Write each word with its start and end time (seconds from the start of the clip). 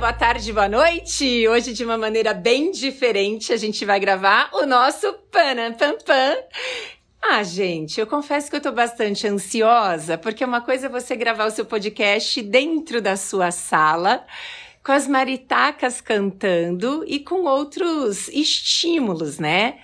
boa 0.00 0.14
tarde, 0.14 0.50
boa 0.50 0.66
noite. 0.66 1.46
Hoje, 1.46 1.74
de 1.74 1.84
uma 1.84 1.98
maneira 1.98 2.32
bem 2.32 2.70
diferente, 2.70 3.52
a 3.52 3.56
gente 3.58 3.84
vai 3.84 4.00
gravar 4.00 4.48
o 4.54 4.64
nosso 4.64 5.12
Panam 5.30 5.74
Pam 5.74 5.98
Pam. 5.98 6.38
Ah, 7.20 7.42
gente, 7.42 8.00
eu 8.00 8.06
confesso 8.06 8.48
que 8.48 8.56
eu 8.56 8.62
tô 8.62 8.72
bastante 8.72 9.28
ansiosa, 9.28 10.16
porque 10.16 10.42
uma 10.42 10.62
coisa 10.62 10.86
é 10.86 10.88
você 10.88 11.14
gravar 11.14 11.44
o 11.44 11.50
seu 11.50 11.66
podcast 11.66 12.40
dentro 12.40 13.02
da 13.02 13.14
sua 13.14 13.50
sala, 13.50 14.24
com 14.82 14.90
as 14.90 15.06
maritacas 15.06 16.00
cantando 16.00 17.04
e 17.06 17.20
com 17.20 17.44
outros 17.44 18.28
estímulos, 18.28 19.38
né? 19.38 19.80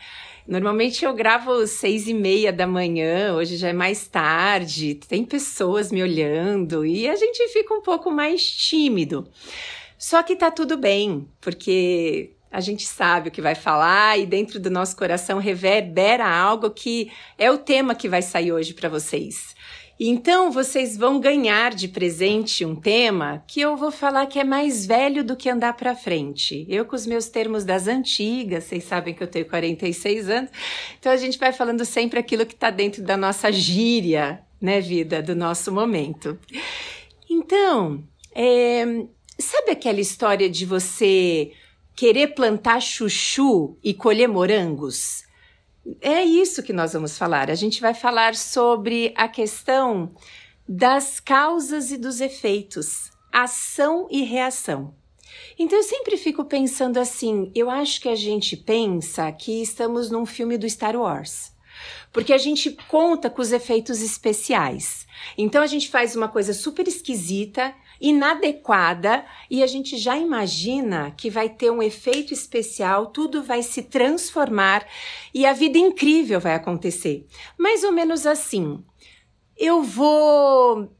Normalmente 0.48 1.04
eu 1.04 1.12
gravo 1.12 1.66
seis 1.66 2.08
e 2.08 2.14
meia 2.14 2.50
da 2.50 2.66
manhã, 2.66 3.34
hoje 3.34 3.58
já 3.58 3.68
é 3.68 3.74
mais 3.74 4.08
tarde, 4.08 4.94
tem 4.94 5.26
pessoas 5.26 5.92
me 5.92 6.02
olhando 6.02 6.86
e 6.86 7.06
a 7.06 7.16
gente 7.16 7.48
fica 7.48 7.74
um 7.74 7.82
pouco 7.82 8.10
mais 8.10 8.42
tímido. 8.42 9.28
Só 9.98 10.22
que 10.22 10.36
tá 10.36 10.50
tudo 10.50 10.76
bem, 10.76 11.28
porque 11.40 12.36
a 12.50 12.60
gente 12.60 12.86
sabe 12.86 13.28
o 13.28 13.32
que 13.32 13.42
vai 13.42 13.54
falar 13.54 14.18
e 14.18 14.26
dentro 14.26 14.58
do 14.60 14.70
nosso 14.70 14.96
coração 14.96 15.38
reverbera 15.38 16.26
algo 16.26 16.70
que 16.70 17.10
é 17.36 17.50
o 17.50 17.58
tema 17.58 17.94
que 17.94 18.08
vai 18.08 18.22
sair 18.22 18.52
hoje 18.52 18.72
para 18.72 18.88
vocês. 18.88 19.54
Então, 19.98 20.50
vocês 20.50 20.94
vão 20.94 21.18
ganhar 21.18 21.74
de 21.74 21.88
presente 21.88 22.66
um 22.66 22.76
tema 22.76 23.42
que 23.48 23.62
eu 23.62 23.78
vou 23.78 23.90
falar 23.90 24.26
que 24.26 24.38
é 24.38 24.44
mais 24.44 24.84
velho 24.84 25.24
do 25.24 25.34
que 25.34 25.48
andar 25.48 25.72
para 25.72 25.94
frente. 25.94 26.66
Eu, 26.68 26.84
com 26.84 26.94
os 26.94 27.06
meus 27.06 27.30
termos 27.30 27.64
das 27.64 27.88
antigas, 27.88 28.64
vocês 28.64 28.84
sabem 28.84 29.14
que 29.14 29.22
eu 29.22 29.26
tenho 29.26 29.46
46 29.46 30.28
anos, 30.28 30.50
então 30.98 31.10
a 31.10 31.16
gente 31.16 31.38
vai 31.38 31.50
falando 31.50 31.82
sempre 31.86 32.18
aquilo 32.18 32.44
que 32.44 32.52
está 32.52 32.70
dentro 32.70 33.02
da 33.02 33.16
nossa 33.16 33.50
gíria, 33.50 34.42
né, 34.60 34.82
vida, 34.82 35.22
do 35.22 35.34
nosso 35.34 35.72
momento. 35.72 36.38
Então, 37.28 38.04
é, 38.34 38.84
sabe 39.38 39.70
aquela 39.70 40.00
história 40.00 40.48
de 40.48 40.64
você 40.64 41.52
querer 41.94 42.28
plantar 42.28 42.80
chuchu 42.80 43.76
e 43.82 43.94
colher 43.94 44.28
morangos? 44.28 45.24
É 46.00 46.22
isso 46.22 46.62
que 46.62 46.72
nós 46.72 46.92
vamos 46.92 47.16
falar. 47.16 47.50
A 47.50 47.54
gente 47.54 47.80
vai 47.80 47.94
falar 47.94 48.34
sobre 48.34 49.12
a 49.16 49.28
questão 49.28 50.12
das 50.68 51.20
causas 51.20 51.90
e 51.92 51.96
dos 51.96 52.20
efeitos, 52.20 53.10
ação 53.32 54.08
e 54.10 54.22
reação. 54.22 54.94
Então 55.58 55.78
eu 55.78 55.84
sempre 55.84 56.16
fico 56.16 56.44
pensando 56.44 56.98
assim, 56.98 57.50
eu 57.54 57.70
acho 57.70 58.00
que 58.00 58.08
a 58.08 58.16
gente 58.16 58.56
pensa 58.56 59.30
que 59.32 59.62
estamos 59.62 60.10
num 60.10 60.26
filme 60.26 60.58
do 60.58 60.68
Star 60.68 60.96
Wars. 60.96 61.52
Porque 62.12 62.32
a 62.32 62.38
gente 62.38 62.70
conta 62.88 63.28
com 63.28 63.42
os 63.42 63.52
efeitos 63.52 64.00
especiais. 64.00 65.06
Então 65.36 65.62
a 65.62 65.66
gente 65.66 65.88
faz 65.88 66.16
uma 66.16 66.28
coisa 66.28 66.52
super 66.52 66.88
esquisita 66.88 67.74
inadequada 68.00 69.24
e 69.50 69.62
a 69.62 69.66
gente 69.66 69.96
já 69.96 70.16
imagina 70.16 71.12
que 71.16 71.30
vai 71.30 71.48
ter 71.48 71.70
um 71.70 71.82
efeito 71.82 72.32
especial, 72.32 73.06
tudo 73.06 73.42
vai 73.42 73.62
se 73.62 73.82
transformar 73.82 74.86
e 75.32 75.46
a 75.46 75.52
vida 75.52 75.78
incrível 75.78 76.40
vai 76.40 76.54
acontecer. 76.54 77.26
Mais 77.58 77.84
ou 77.84 77.92
menos 77.92 78.26
assim. 78.26 78.82
Eu 79.56 79.82
vou 79.82 80.90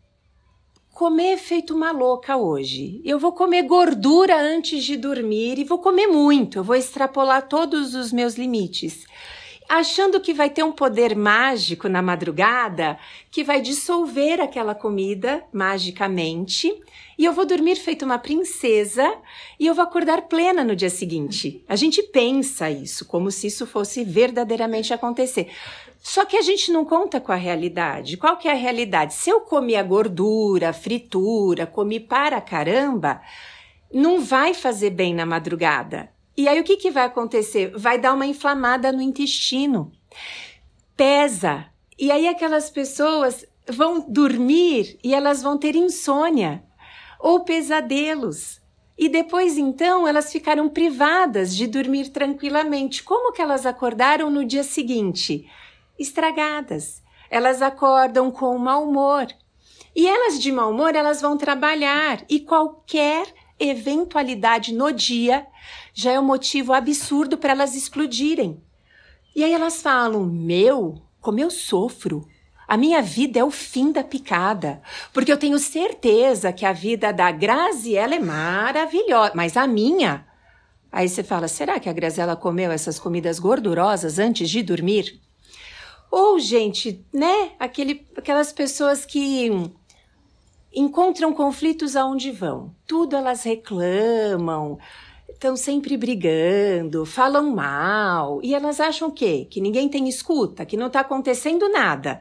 comer 0.94 1.36
feito 1.36 1.74
uma 1.74 1.92
louca 1.92 2.39
hoje. 2.39 3.02
Eu 3.05 3.19
vou 3.19 3.33
comer 3.33 3.64
gordura 3.64 4.41
antes 4.41 4.83
de 4.83 4.97
dormir 4.97 5.58
e 5.58 5.64
vou 5.64 5.78
comer 5.78 6.06
muito. 6.06 6.58
Eu 6.58 6.64
vou 6.64 6.74
extrapolar 6.74 7.48
todos 7.48 7.94
os 7.94 8.11
meus 8.12 8.36
limites 8.36 9.05
achando 9.69 10.20
que 10.20 10.33
vai 10.33 10.50
ter 10.50 10.62
um 10.62 10.72
poder 10.72 11.17
mágico 11.17 11.89
na 11.89 12.00
madrugada 12.00 12.98
que 13.31 13.45
vai 13.45 13.61
dissolver 13.61 14.41
aquela 14.41 14.75
comida 14.75 15.45
magicamente 15.52 16.73
e 17.18 17.24
eu 17.24 17.33
vou 17.33 17.46
dormir 17.46 17.77
feito 17.77 18.05
uma 18.05 18.18
princesa 18.18 19.17
e 19.58 19.67
eu 19.67 19.74
vou 19.74 19.83
acordar 19.83 20.23
plena 20.23 20.63
no 20.63 20.77
dia 20.77 20.91
seguinte. 20.91 21.64
A 21.68 21.74
gente 21.74 22.02
pensa 22.02 22.70
isso 22.70 23.07
como 23.07 23.30
se 23.30 23.46
isso 23.46 23.67
fosse 23.67 24.05
verdadeiramente 24.05 24.92
acontecer. 24.92 25.51
Só 25.98 26.24
que 26.24 26.36
a 26.36 26.42
gente 26.42 26.70
não 26.70 26.85
conta 26.85 27.20
com 27.20 27.33
a 27.33 27.36
realidade. 27.36 28.17
Qual 28.17 28.36
que 28.36 28.48
é 28.48 28.52
a 28.52 28.55
realidade? 28.55 29.14
Se 29.14 29.30
eu 29.30 29.41
comi 29.41 29.74
a 29.74 29.83
gordura, 29.83 30.68
a 30.68 30.73
fritura, 30.73 31.67
comi 31.67 31.98
para 31.98 32.41
caramba, 32.41 33.20
não 33.92 34.20
vai 34.20 34.52
fazer 34.52 34.91
bem 34.91 35.14
na 35.14 35.24
madrugada. 35.24 36.16
E 36.36 36.47
aí 36.48 36.61
o 36.61 36.64
que, 36.64 36.77
que 36.77 36.91
vai 36.91 37.05
acontecer? 37.05 37.73
Vai 37.77 37.98
dar 37.98 38.13
uma 38.13 38.27
inflamada 38.27 38.92
no 38.92 39.01
intestino. 39.01 39.91
Pesa. 40.97 41.67
E 41.98 42.11
aí 42.11 42.29
aquelas 42.29 42.69
pessoas 42.69 43.47
vão 43.69 44.05
dormir 44.07 44.98
e 45.02 45.14
elas 45.14 45.42
vão 45.42 45.57
ter 45.57 45.74
insônia 45.74 46.63
ou 47.19 47.41
pesadelos. 47.41 48.61
E 48.98 49.08
depois 49.08 49.58
então 49.58 50.07
elas 50.07 50.30
ficaram 50.30 50.69
privadas 50.69 51.55
de 51.57 51.67
dormir 51.67 52.11
tranquilamente. 52.11 53.03
Como 53.03 53.33
que 53.33 53.42
elas 53.42 53.67
acordaram 53.67 54.30
no 54.30 54.45
dia 54.45 54.63
seguinte? 54.63 55.51
Estragadas. 55.98 57.03
Elas 57.30 57.63
acordam 57.63 58.30
com 58.30 58.57
mau 58.58 58.89
humor. 58.89 59.27
E 59.95 60.07
elas 60.07 60.39
de 60.39 60.53
mau 60.53 60.70
humor, 60.70 60.95
elas 60.95 61.23
vão 61.23 61.39
trabalhar 61.39 62.23
e 62.29 62.41
qualquer 62.41 63.27
eventualidade 63.58 64.74
no 64.74 64.92
dia 64.92 65.47
já 65.98 66.12
é 66.12 66.20
um 66.20 66.24
motivo 66.24 66.74
absurdo 66.74 67.39
para 67.39 67.52
elas 67.52 67.74
explodirem. 67.74 68.62
E 69.34 69.42
aí 69.42 69.52
elas 69.52 69.80
falam: 69.80 70.27
Meu, 70.27 71.02
como 71.20 71.40
eu 71.40 71.51
sofro. 71.51 72.29
A 72.68 72.77
minha 72.77 73.01
vida 73.01 73.39
é 73.39 73.45
o 73.45 73.51
fim 73.51 73.92
da 73.92 74.02
picada, 74.02 74.83
porque 75.12 75.30
eu 75.30 75.36
tenho 75.36 75.56
certeza 75.56 76.52
que 76.52 76.67
a 76.67 76.73
vida 76.73 77.12
da 77.12 77.30
Graziella 77.30 78.17
é 78.17 78.18
maravilhosa, 78.18 79.33
mas 79.36 79.56
a 79.56 79.68
minha. 79.68 80.27
Aí 80.90 81.08
você 81.08 81.23
fala: 81.23 81.48
será 81.48 81.79
que 81.80 81.89
a 81.89 81.92
Graziella 81.92 82.36
comeu 82.36 82.70
essas 82.73 82.98
comidas 82.98 83.39
gordurosas 83.39 84.18
antes 84.18 84.51
de 84.51 84.62
dormir? 84.62 85.20
Ou, 86.11 86.39
gente, 86.40 87.06
né? 87.12 87.52
Aquele, 87.58 88.06
aquelas 88.17 88.52
pessoas 88.52 89.06
que 89.06 89.51
encontram 90.74 91.33
conflitos 91.33 91.96
aonde 91.96 92.33
vão. 92.33 92.74
Tudo 92.86 93.17
elas 93.17 93.45
reclamam, 93.45 94.79
estão 95.36 95.57
sempre 95.57 95.97
brigando, 95.97 97.07
falam 97.07 97.55
mal, 97.55 98.41
e 98.42 98.55
elas 98.55 98.80
acham 98.80 99.08
o 99.08 99.13
quê? 99.13 99.47
Que 99.51 99.61
ninguém 99.61 99.89
tem 99.89 100.08
escuta, 100.08 100.67
que 100.67 100.77
não 100.77 100.89
está 100.89 101.01
acontecendo 101.01 101.69
nada. 101.69 102.20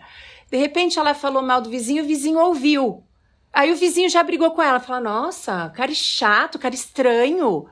De 0.52 0.58
repente 0.58 1.00
ela 1.00 1.14
falou 1.14 1.42
mal 1.42 1.62
do 1.62 1.70
vizinho, 1.70 2.03
o 2.03 2.08
vizinho 2.08 2.40
ouviu. 2.40 3.03
Aí 3.52 3.72
o 3.72 3.76
vizinho 3.76 4.09
já 4.09 4.22
brigou 4.22 4.52
com 4.52 4.62
ela, 4.62 4.80
fala: 4.80 5.00
"Nossa, 5.00 5.70
cara 5.70 5.94
chato, 5.94 6.59
cara 6.59 6.76
estranho". 6.76 7.66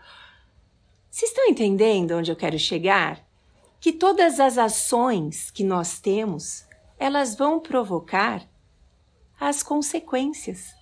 Vocês 1.09 1.30
estão 1.30 1.46
entendendo 1.48 2.12
onde 2.12 2.31
eu 2.31 2.36
quero 2.36 2.58
chegar? 2.58 3.20
Que 3.80 3.92
todas 3.92 4.40
as 4.40 4.58
ações 4.58 5.52
que 5.52 5.64
nós 5.64 6.00
temos, 6.00 6.66
elas 6.98 7.36
vão 7.36 7.60
provocar 7.60 8.42
as 9.40 9.62
consequências. 9.62 10.74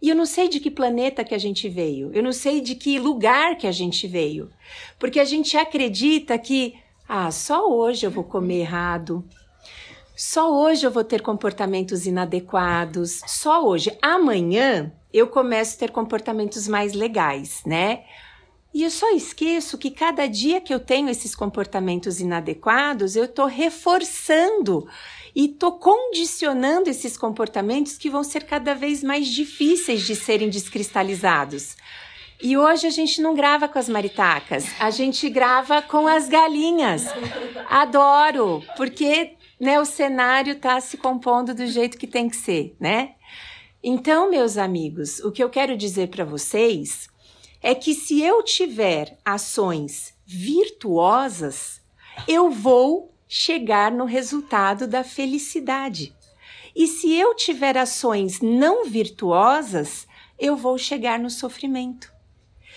E 0.00 0.08
eu 0.08 0.16
não 0.16 0.26
sei 0.26 0.48
de 0.48 0.60
que 0.60 0.70
planeta 0.70 1.24
que 1.24 1.34
a 1.34 1.38
gente 1.38 1.68
veio, 1.68 2.10
eu 2.12 2.22
não 2.22 2.32
sei 2.32 2.60
de 2.60 2.74
que 2.74 2.98
lugar 2.98 3.56
que 3.56 3.66
a 3.66 3.72
gente 3.72 4.06
veio, 4.06 4.50
porque 4.98 5.18
a 5.18 5.24
gente 5.24 5.56
acredita 5.56 6.38
que, 6.38 6.74
ah, 7.08 7.30
só 7.30 7.68
hoje 7.68 8.06
eu 8.06 8.10
vou 8.10 8.24
comer 8.24 8.60
errado, 8.60 9.24
só 10.16 10.52
hoje 10.52 10.84
eu 10.84 10.90
vou 10.90 11.04
ter 11.04 11.22
comportamentos 11.22 12.04
inadequados, 12.04 13.20
só 13.26 13.64
hoje. 13.64 13.96
Amanhã 14.02 14.92
eu 15.12 15.28
começo 15.28 15.76
a 15.76 15.78
ter 15.78 15.92
comportamentos 15.92 16.66
mais 16.66 16.92
legais, 16.92 17.62
né? 17.64 18.04
E 18.72 18.82
eu 18.82 18.90
só 18.90 19.10
esqueço 19.14 19.78
que 19.78 19.90
cada 19.90 20.26
dia 20.26 20.60
que 20.60 20.72
eu 20.72 20.78
tenho 20.78 21.08
esses 21.08 21.34
comportamentos 21.34 22.20
inadequados, 22.20 23.16
eu 23.16 23.24
estou 23.24 23.46
reforçando 23.46 24.86
e 25.34 25.48
tô 25.48 25.72
condicionando 25.72 26.90
esses 26.90 27.16
comportamentos 27.16 27.96
que 27.96 28.10
vão 28.10 28.22
ser 28.22 28.44
cada 28.44 28.74
vez 28.74 29.02
mais 29.02 29.26
difíceis 29.28 30.02
de 30.02 30.14
serem 30.14 30.50
descristalizados. 30.50 31.76
E 32.40 32.56
hoje 32.56 32.86
a 32.86 32.90
gente 32.90 33.20
não 33.20 33.34
grava 33.34 33.66
com 33.68 33.78
as 33.78 33.88
maritacas, 33.88 34.66
a 34.78 34.90
gente 34.90 35.28
grava 35.28 35.82
com 35.82 36.06
as 36.06 36.28
galinhas. 36.28 37.06
Adoro, 37.68 38.62
porque 38.76 39.32
né, 39.58 39.80
o 39.80 39.84
cenário 39.84 40.52
está 40.52 40.80
se 40.80 40.96
compondo 40.96 41.52
do 41.52 41.66
jeito 41.66 41.98
que 41.98 42.06
tem 42.06 42.28
que 42.28 42.36
ser, 42.36 42.76
né? 42.78 43.14
Então, 43.82 44.30
meus 44.30 44.56
amigos, 44.56 45.18
o 45.20 45.32
que 45.32 45.42
eu 45.42 45.48
quero 45.48 45.76
dizer 45.76 46.08
para 46.08 46.24
vocês 46.24 47.08
é 47.62 47.74
que 47.74 47.94
se 47.94 48.22
eu 48.22 48.42
tiver 48.42 49.18
ações 49.24 50.14
virtuosas, 50.24 51.80
eu 52.26 52.50
vou 52.50 53.12
chegar 53.26 53.90
no 53.92 54.04
resultado 54.04 54.86
da 54.86 55.04
felicidade. 55.04 56.14
E 56.74 56.86
se 56.86 57.12
eu 57.12 57.34
tiver 57.34 57.76
ações 57.76 58.40
não 58.40 58.84
virtuosas, 58.84 60.06
eu 60.38 60.56
vou 60.56 60.78
chegar 60.78 61.18
no 61.18 61.30
sofrimento. 61.30 62.12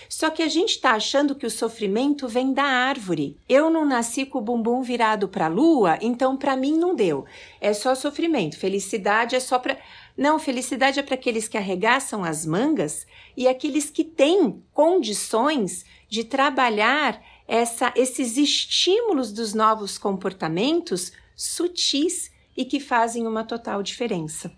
Só 0.08 0.30
que 0.30 0.42
a 0.42 0.48
gente 0.48 0.70
está 0.70 0.92
achando 0.92 1.34
que 1.34 1.46
o 1.46 1.50
sofrimento 1.50 2.28
vem 2.28 2.52
da 2.52 2.64
árvore. 2.64 3.38
Eu 3.48 3.70
não 3.70 3.84
nasci 3.84 4.26
com 4.26 4.38
o 4.38 4.42
bumbum 4.42 4.82
virado 4.82 5.28
para 5.28 5.46
a 5.46 5.48
lua, 5.48 5.98
então 6.02 6.36
para 6.36 6.56
mim 6.56 6.76
não 6.76 6.94
deu. 6.94 7.24
É 7.60 7.72
só 7.72 7.94
sofrimento. 7.94 8.58
Felicidade 8.58 9.36
é 9.36 9.40
só 9.40 9.58
para. 9.58 9.78
Não, 10.16 10.38
felicidade 10.38 11.00
é 11.00 11.02
para 11.02 11.14
aqueles 11.14 11.48
que 11.48 11.56
arregaçam 11.56 12.22
as 12.22 12.44
mangas 12.44 13.06
e 13.36 13.48
aqueles 13.48 13.90
que 13.90 14.04
têm 14.04 14.62
condições 14.72 15.84
de 16.08 16.24
trabalhar 16.24 17.22
essa, 17.48 17.92
esses 17.96 18.36
estímulos 18.36 19.32
dos 19.32 19.54
novos 19.54 19.96
comportamentos 19.96 21.12
sutis 21.34 22.30
e 22.56 22.64
que 22.64 22.78
fazem 22.78 23.26
uma 23.26 23.44
total 23.44 23.82
diferença. 23.82 24.52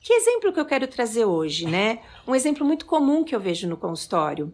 Que 0.00 0.12
exemplo 0.12 0.52
que 0.52 0.60
eu 0.60 0.66
quero 0.66 0.86
trazer 0.86 1.24
hoje, 1.24 1.66
né? 1.66 2.00
Um 2.26 2.34
exemplo 2.34 2.64
muito 2.64 2.86
comum 2.86 3.24
que 3.24 3.34
eu 3.34 3.40
vejo 3.40 3.66
no 3.66 3.76
consultório. 3.76 4.52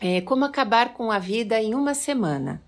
É 0.00 0.20
como 0.20 0.44
acabar 0.44 0.94
com 0.94 1.10
a 1.10 1.18
vida 1.18 1.60
em 1.60 1.74
uma 1.74 1.92
semana. 1.92 2.62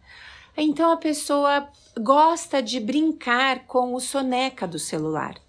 Então 0.56 0.90
a 0.90 0.96
pessoa 0.96 1.68
gosta 1.98 2.62
de 2.62 2.80
brincar 2.80 3.66
com 3.66 3.94
o 3.94 4.00
soneca 4.00 4.66
do 4.66 4.78
celular. 4.78 5.45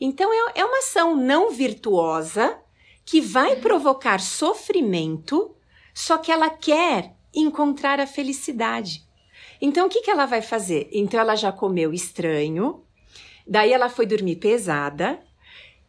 Então 0.00 0.32
é, 0.32 0.60
é 0.60 0.64
uma 0.64 0.78
ação 0.78 1.16
não 1.16 1.50
virtuosa 1.50 2.58
que 3.04 3.20
vai 3.20 3.56
provocar 3.56 4.20
sofrimento, 4.20 5.54
só 5.92 6.18
que 6.18 6.32
ela 6.32 6.50
quer 6.50 7.14
encontrar 7.34 8.00
a 8.00 8.06
felicidade. 8.06 9.04
Então 9.60 9.86
o 9.86 9.90
que, 9.90 10.02
que 10.02 10.10
ela 10.10 10.26
vai 10.26 10.42
fazer? 10.42 10.88
Então 10.92 11.20
ela 11.20 11.36
já 11.36 11.52
comeu 11.52 11.92
estranho, 11.92 12.82
daí 13.46 13.72
ela 13.72 13.88
foi 13.88 14.06
dormir 14.06 14.36
pesada, 14.36 15.20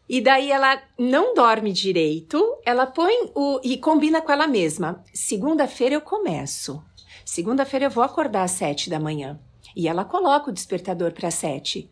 e 0.08 0.22
daí 0.22 0.52
ela 0.52 0.82
não 1.00 1.34
dorme 1.34 1.72
direito, 1.72 2.44
ela 2.64 2.86
põe 2.86 3.32
o. 3.34 3.60
e 3.64 3.76
combina 3.78 4.22
com 4.22 4.32
ela 4.32 4.48
mesma. 4.48 5.04
Segunda-feira 5.12 5.96
eu 5.96 6.02
começo. 6.02 6.84
Segunda-feira 7.26 7.88
eu 7.88 7.90
vou 7.90 8.04
acordar 8.04 8.44
às 8.44 8.52
sete 8.52 8.88
da 8.88 9.00
manhã. 9.00 9.40
E 9.76 9.88
ela 9.88 10.06
coloca 10.06 10.52
o 10.52 10.54
despertador 10.54 11.12
para 11.12 11.32
sete. 11.32 11.90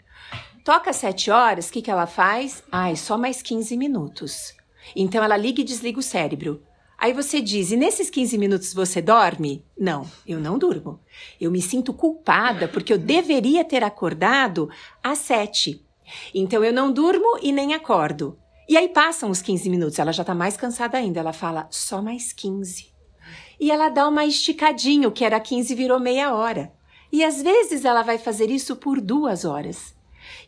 Toca 0.64 0.92
às 0.92 0.96
sete 0.96 1.30
horas, 1.30 1.68
o 1.68 1.74
que, 1.74 1.82
que 1.82 1.92
ela 1.92 2.08
faz? 2.08 2.64
Ai, 2.72 2.96
só 2.96 3.18
mais 3.18 3.42
15 3.42 3.76
minutos. 3.76 4.54
Então 4.96 5.24
ela 5.24 5.36
liga 5.38 5.62
e 5.62 5.64
desliga 5.64 6.00
o 6.00 6.04
cérebro. 6.04 6.64
Aí 6.98 7.12
você 7.12 7.42
diz, 7.42 7.72
e 7.72 7.76
nesses 7.76 8.10
15 8.10 8.38
minutos 8.38 8.74
você 8.74 9.02
dorme? 9.02 9.66
Não, 9.78 10.10
eu 10.26 10.40
não 10.40 10.58
durmo. 10.58 11.02
Eu 11.40 11.52
me 11.52 11.62
sinto 11.62 11.94
culpada 11.94 12.68
porque 12.68 12.94
eu 12.94 12.98
deveria 12.98 13.66
ter 13.66 13.84
acordado 13.84 14.70
às 15.04 15.18
sete. 15.18 15.86
Então 16.34 16.64
eu 16.64 16.72
não 16.72 16.92
durmo 16.92 17.40
e 17.42 17.52
nem 17.52 17.74
acordo. 17.74 18.38
E 18.70 18.78
aí 18.78 18.88
passam 18.88 19.30
os 19.30 19.42
15 19.42 19.70
minutos, 19.70 20.00
ela 20.00 20.14
já 20.14 20.24
tá 20.24 20.34
mais 20.34 20.56
cansada 20.56 20.98
ainda. 20.98 21.20
Ela 21.20 21.34
fala, 21.34 21.68
só 21.70 22.02
mais 22.02 22.32
15. 22.32 22.94
E 23.60 23.70
ela 23.70 23.90
dá 23.90 24.08
uma 24.08 24.26
esticadinho, 24.26 25.12
que 25.12 25.26
era 25.26 25.40
15 25.40 25.76
virou 25.76 26.00
meia 26.00 26.34
hora. 26.34 26.72
E 27.12 27.24
às 27.24 27.42
vezes 27.42 27.86
ela 27.86 28.02
vai 28.02 28.18
fazer 28.18 28.50
isso 28.50 28.78
por 28.78 29.02
duas 29.02 29.44
horas. 29.44 29.94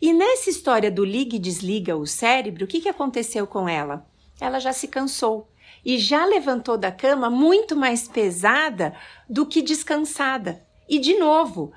E 0.01 0.13
nessa 0.13 0.49
história 0.49 0.91
do 0.91 1.05
liga 1.05 1.35
e 1.35 1.39
desliga 1.39 1.95
o 1.95 2.05
cérebro, 2.05 2.65
o 2.65 2.67
que, 2.67 2.81
que 2.81 2.89
aconteceu 2.89 3.47
com 3.47 3.67
ela? 3.67 4.05
Ela 4.39 4.59
já 4.59 4.73
se 4.73 4.87
cansou 4.87 5.49
e 5.83 5.97
já 5.97 6.25
levantou 6.25 6.77
da 6.77 6.91
cama 6.91 7.29
muito 7.29 7.75
mais 7.75 8.07
pesada 8.07 8.95
do 9.29 9.45
que 9.45 9.61
descansada. 9.61 10.65
E 10.89 10.99
de 10.99 11.17
novo, 11.17 11.71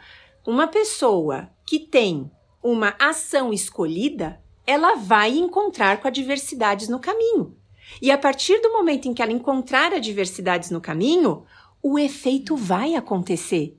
uma 0.46 0.66
pessoa 0.66 1.50
que 1.66 1.78
tem 1.78 2.30
uma 2.62 2.94
ação 2.98 3.52
escolhida, 3.52 4.40
ela 4.66 4.96
vai 4.96 5.36
encontrar 5.36 6.00
com 6.00 6.08
adversidades 6.08 6.88
no 6.88 6.98
caminho. 6.98 7.56
E 8.02 8.10
a 8.10 8.18
partir 8.18 8.60
do 8.60 8.72
momento 8.72 9.08
em 9.08 9.14
que 9.14 9.22
ela 9.22 9.32
encontrar 9.32 9.92
adversidades 9.94 10.70
no 10.70 10.80
caminho, 10.80 11.44
o 11.82 11.98
efeito 11.98 12.56
vai 12.56 12.94
acontecer. 12.94 13.78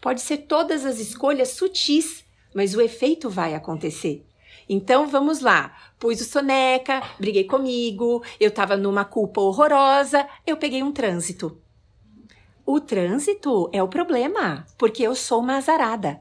Pode 0.00 0.20
ser 0.20 0.38
todas 0.38 0.84
as 0.84 1.00
escolhas 1.00 1.50
sutis, 1.50 2.24
mas 2.58 2.74
o 2.74 2.80
efeito 2.80 3.30
vai 3.30 3.54
acontecer. 3.54 4.26
Então 4.68 5.06
vamos 5.06 5.38
lá. 5.38 5.76
Pus 5.96 6.20
o 6.20 6.24
soneca, 6.24 7.00
briguei 7.16 7.44
comigo, 7.44 8.20
eu 8.40 8.48
estava 8.48 8.76
numa 8.76 9.04
culpa 9.04 9.40
horrorosa, 9.40 10.28
eu 10.44 10.56
peguei 10.56 10.82
um 10.82 10.90
trânsito. 10.90 11.56
O 12.66 12.80
trânsito 12.80 13.70
é 13.72 13.80
o 13.80 13.86
problema, 13.86 14.66
porque 14.76 15.04
eu 15.04 15.14
sou 15.14 15.38
uma 15.38 15.58
azarada. 15.58 16.20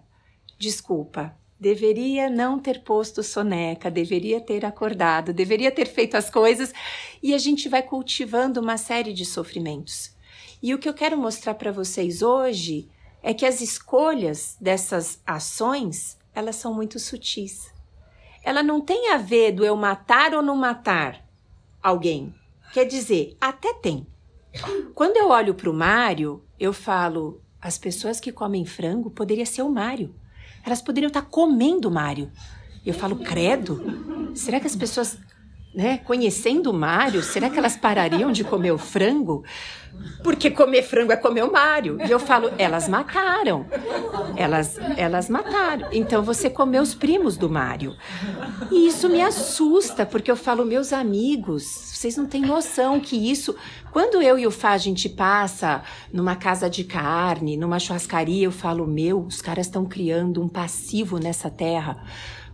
Desculpa, 0.60 1.36
Deveria 1.60 2.30
não 2.30 2.60
ter 2.60 2.84
posto 2.84 3.24
soneca, 3.24 3.90
deveria 3.90 4.40
ter 4.40 4.64
acordado, 4.64 5.34
deveria 5.34 5.72
ter 5.72 5.88
feito 5.88 6.16
as 6.16 6.30
coisas 6.30 6.72
e 7.22 7.34
a 7.34 7.40
gente 7.40 7.68
vai 7.68 7.82
cultivando 7.82 8.62
uma 8.62 8.78
série 8.78 9.12
de 9.12 9.26
sofrimentos. 9.26 10.16
E 10.62 10.76
o 10.76 10.78
que 10.78 10.88
eu 10.88 10.94
quero 10.94 11.18
mostrar 11.18 11.56
para 11.56 11.72
vocês 11.72 12.22
hoje 12.22 12.88
é 13.28 13.34
que 13.34 13.46
as 13.46 13.60
escolhas 13.60 14.56
dessas 14.60 15.20
ações, 15.26 16.17
elas 16.38 16.56
são 16.56 16.72
muito 16.72 17.00
sutis. 17.00 17.74
Ela 18.44 18.62
não 18.62 18.80
tem 18.80 19.12
a 19.12 19.18
ver 19.18 19.54
do 19.54 19.66
eu 19.66 19.76
matar 19.76 20.36
ou 20.36 20.44
não 20.44 20.56
matar 20.56 21.26
alguém. 21.82 22.32
Quer 22.72 22.86
dizer, 22.86 23.36
até 23.42 23.74
tem. 23.74 24.06
Quando 24.94 25.18
eu 25.18 25.30
olho 25.30 25.56
para 25.56 25.68
o 25.68 25.74
Mário, 25.74 26.44
eu 26.60 26.72
falo, 26.72 27.42
as 27.60 27.80
pessoas 27.80 28.20
que 28.20 28.32
comem 28.32 28.66
frango 28.66 29.10
poderia 29.10 29.48
ser 29.48 29.64
o 29.64 29.72
Mário. 29.72 30.14
Elas 30.64 30.80
poderiam 30.80 31.08
estar 31.08 31.24
comendo 31.24 31.90
Mário. 31.90 32.32
Eu 32.86 32.94
falo, 32.94 33.16
credo? 33.16 34.32
Será 34.36 34.60
que 34.60 34.68
as 34.68 34.76
pessoas, 34.76 35.18
né, 35.78 36.00
conhecendo 36.00 36.72
o 36.72 36.74
Mário, 36.74 37.22
será 37.22 37.52
que 37.52 37.60
elas 37.60 37.78
parariam 37.78 38.32
de 38.32 38.44
comer 38.44 38.72
o 38.72 38.80
frango? 38.80 39.44
Porque 40.24 40.50
comer 40.50 40.82
frango 40.82 41.12
é 41.12 41.16
comer 41.16 41.44
o 41.44 41.52
Mário. 41.52 42.00
E 42.04 42.10
eu 42.10 42.20
falo, 42.20 42.52
elas 42.58 42.90
mataram. 42.90 43.64
Elas, 44.36 44.76
elas 44.98 45.30
mataram. 45.30 45.88
Então 45.92 46.24
você 46.24 46.50
comeu 46.50 46.82
os 46.82 46.96
primos 46.96 47.38
do 47.38 47.48
Mário. 47.48 47.96
E 48.72 48.88
isso 48.88 49.08
me 49.08 49.22
assusta, 49.22 50.04
porque 50.04 50.32
eu 50.32 50.36
falo, 50.36 50.66
meus 50.66 50.92
amigos, 50.92 51.64
vocês 51.64 52.18
não 52.18 52.26
têm 52.26 52.42
noção 52.42 53.00
que 53.00 53.16
isso. 53.16 53.56
Quando 53.92 54.20
eu 54.20 54.40
e 54.40 54.48
o 54.48 54.52
Fá 54.52 54.72
a 54.72 54.78
gente 54.80 55.08
passa 55.08 55.84
numa 56.12 56.36
casa 56.36 56.68
de 56.68 56.84
carne, 56.86 57.56
numa 57.56 57.78
churrascaria, 57.78 58.46
eu 58.46 58.52
falo, 58.52 58.88
meu, 58.88 59.20
os 59.28 59.44
caras 59.44 59.68
estão 59.68 59.86
criando 59.86 60.42
um 60.42 60.48
passivo 60.48 61.20
nessa 61.20 61.52
terra. 61.52 62.04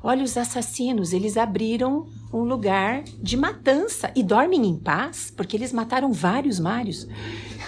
Olha 0.05 0.21
os 0.21 0.35
assassinos, 0.35 1.13
eles 1.13 1.37
abriram 1.37 2.07
um 2.33 2.43
lugar 2.43 3.03
de 3.03 3.37
matança 3.37 4.11
e 4.13 4.21
dormem 4.21 4.65
em 4.65 4.75
paz, 4.75 5.31
porque 5.35 5.55
eles 5.55 5.71
mataram 5.71 6.11
vários 6.11 6.59
Mários. 6.59 7.07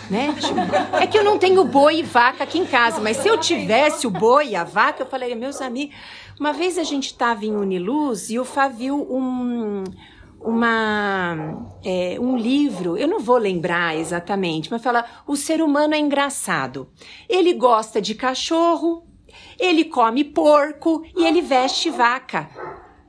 Né? 0.10 0.34
Tipo, 0.34 0.60
é 1.02 1.08
que 1.08 1.18
eu 1.18 1.24
não 1.24 1.40
tenho 1.40 1.64
boi 1.64 2.00
e 2.00 2.04
vaca 2.04 2.44
aqui 2.44 2.60
em 2.60 2.66
casa, 2.66 3.00
mas 3.00 3.18
se 3.18 3.30
eu 3.30 3.38
tivesse 3.38 4.06
o 4.06 4.10
boi 4.10 4.50
e 4.50 4.56
a 4.56 4.66
vaca, 4.66 5.04
eu 5.04 5.08
falaria, 5.08 5.36
meus 5.36 5.62
amigos. 5.62 5.96
Uma 6.38 6.52
vez 6.52 6.78
a 6.78 6.84
gente 6.84 7.06
estava 7.06 7.46
em 7.46 7.56
Uniluz 7.56 8.30
e 8.30 8.38
o 8.38 8.44
Fá 8.44 8.68
viu 8.68 8.98
um, 9.10 9.86
uma, 10.42 11.66
é, 11.86 12.18
um 12.20 12.36
livro, 12.36 12.98
eu 12.98 13.08
não 13.08 13.20
vou 13.20 13.38
lembrar 13.38 13.96
exatamente, 13.96 14.70
mas 14.70 14.84
fala: 14.84 15.06
o 15.26 15.38
ser 15.38 15.62
humano 15.62 15.94
é 15.94 15.98
engraçado. 15.98 16.90
Ele 17.30 17.54
gosta 17.54 18.02
de 18.02 18.14
cachorro, 18.14 19.08
ele 19.60 19.86
come 19.86 20.24
porco 20.24 21.06
e 21.16 21.26
ele 21.26 21.42
veste 21.42 21.90
vaca. 21.90 22.50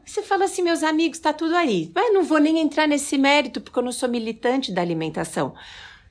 Você 0.05 0.23
fala 0.23 0.45
assim, 0.45 0.63
meus 0.63 0.85
amigos, 0.85 1.19
tá 1.19 1.33
tudo 1.33 1.57
aí. 1.57 1.91
Mas 1.95 2.15
não 2.15 2.23
vou 2.23 2.39
nem 2.39 2.61
entrar 2.61 2.87
nesse 2.87 3.19
mérito, 3.19 3.61
porque 3.61 3.79
eu 3.79 3.83
não 3.83 3.93
sou 3.93 4.09
militante 4.09 4.71
da 4.73 4.81
alimentação. 4.81 5.55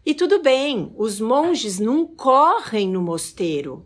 E 0.05 0.13
tudo 0.13 0.41
bem, 0.41 0.93
os 0.97 1.19
monges 1.19 1.79
não 1.79 2.05
correm 2.05 2.89
no 2.89 3.01
mosteiro, 3.01 3.85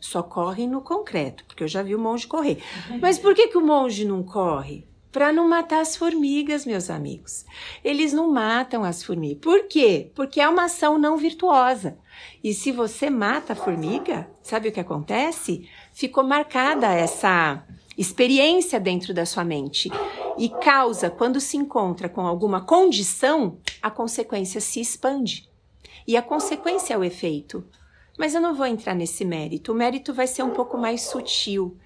só 0.00 0.22
correm 0.22 0.66
no 0.66 0.80
concreto, 0.80 1.44
porque 1.44 1.62
eu 1.62 1.68
já 1.68 1.82
vi 1.82 1.94
o 1.94 1.98
monge 1.98 2.26
correr. 2.26 2.62
Mas 3.00 3.18
por 3.18 3.34
que, 3.34 3.48
que 3.48 3.58
o 3.58 3.64
monge 3.64 4.04
não 4.04 4.22
corre? 4.22 4.88
Para 5.12 5.30
não 5.30 5.46
matar 5.46 5.80
as 5.80 5.94
formigas, 5.94 6.64
meus 6.64 6.88
amigos. 6.88 7.44
Eles 7.84 8.14
não 8.14 8.32
matam 8.32 8.82
as 8.82 9.02
formigas. 9.02 9.42
Por 9.42 9.68
quê? 9.68 10.10
Porque 10.14 10.40
é 10.40 10.48
uma 10.48 10.64
ação 10.64 10.98
não 10.98 11.18
virtuosa. 11.18 11.98
E 12.42 12.54
se 12.54 12.72
você 12.72 13.10
mata 13.10 13.52
a 13.52 13.56
formiga, 13.56 14.28
sabe 14.42 14.70
o 14.70 14.72
que 14.72 14.80
acontece? 14.80 15.68
Ficou 15.92 16.24
marcada 16.24 16.88
essa 16.88 17.62
experiência 17.96 18.80
dentro 18.80 19.12
da 19.12 19.26
sua 19.26 19.44
mente 19.44 19.90
e 20.38 20.48
causa, 20.48 21.10
quando 21.10 21.40
se 21.40 21.58
encontra 21.58 22.08
com 22.08 22.26
alguma 22.26 22.62
condição, 22.62 23.58
a 23.82 23.90
consequência 23.90 24.60
se 24.60 24.80
expande. 24.80 25.48
E 26.06 26.16
a 26.16 26.22
consequência 26.22 26.94
é 26.94 26.98
o 26.98 27.04
efeito. 27.04 27.64
Mas 28.18 28.34
eu 28.34 28.40
não 28.40 28.54
vou 28.54 28.66
entrar 28.66 28.94
nesse 28.94 29.24
mérito. 29.24 29.72
O 29.72 29.74
mérito 29.74 30.12
vai 30.12 30.26
ser 30.26 30.42
um 30.42 30.50
pouco 30.50 30.76
mais 30.76 31.02
sutil. 31.02 31.76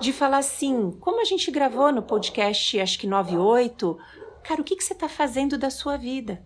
De 0.00 0.12
falar 0.12 0.38
assim, 0.38 0.90
como 1.00 1.20
a 1.20 1.24
gente 1.24 1.50
gravou 1.50 1.92
no 1.92 2.02
podcast, 2.02 2.80
acho 2.80 2.98
que 2.98 3.06
98, 3.06 3.98
cara, 4.42 4.60
o 4.60 4.64
que, 4.64 4.76
que 4.76 4.84
você 4.84 4.92
está 4.92 5.08
fazendo 5.08 5.56
da 5.56 5.70
sua 5.70 5.96
vida? 5.96 6.44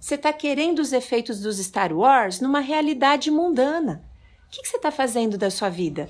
Você 0.00 0.14
está 0.14 0.32
querendo 0.32 0.78
os 0.78 0.92
efeitos 0.92 1.40
dos 1.40 1.58
Star 1.58 1.92
Wars 1.92 2.40
numa 2.40 2.60
realidade 2.60 3.30
mundana. 3.30 4.04
O 4.46 4.50
que, 4.50 4.62
que 4.62 4.68
você 4.68 4.76
está 4.76 4.90
fazendo 4.90 5.36
da 5.36 5.50
sua 5.50 5.68
vida? 5.68 6.08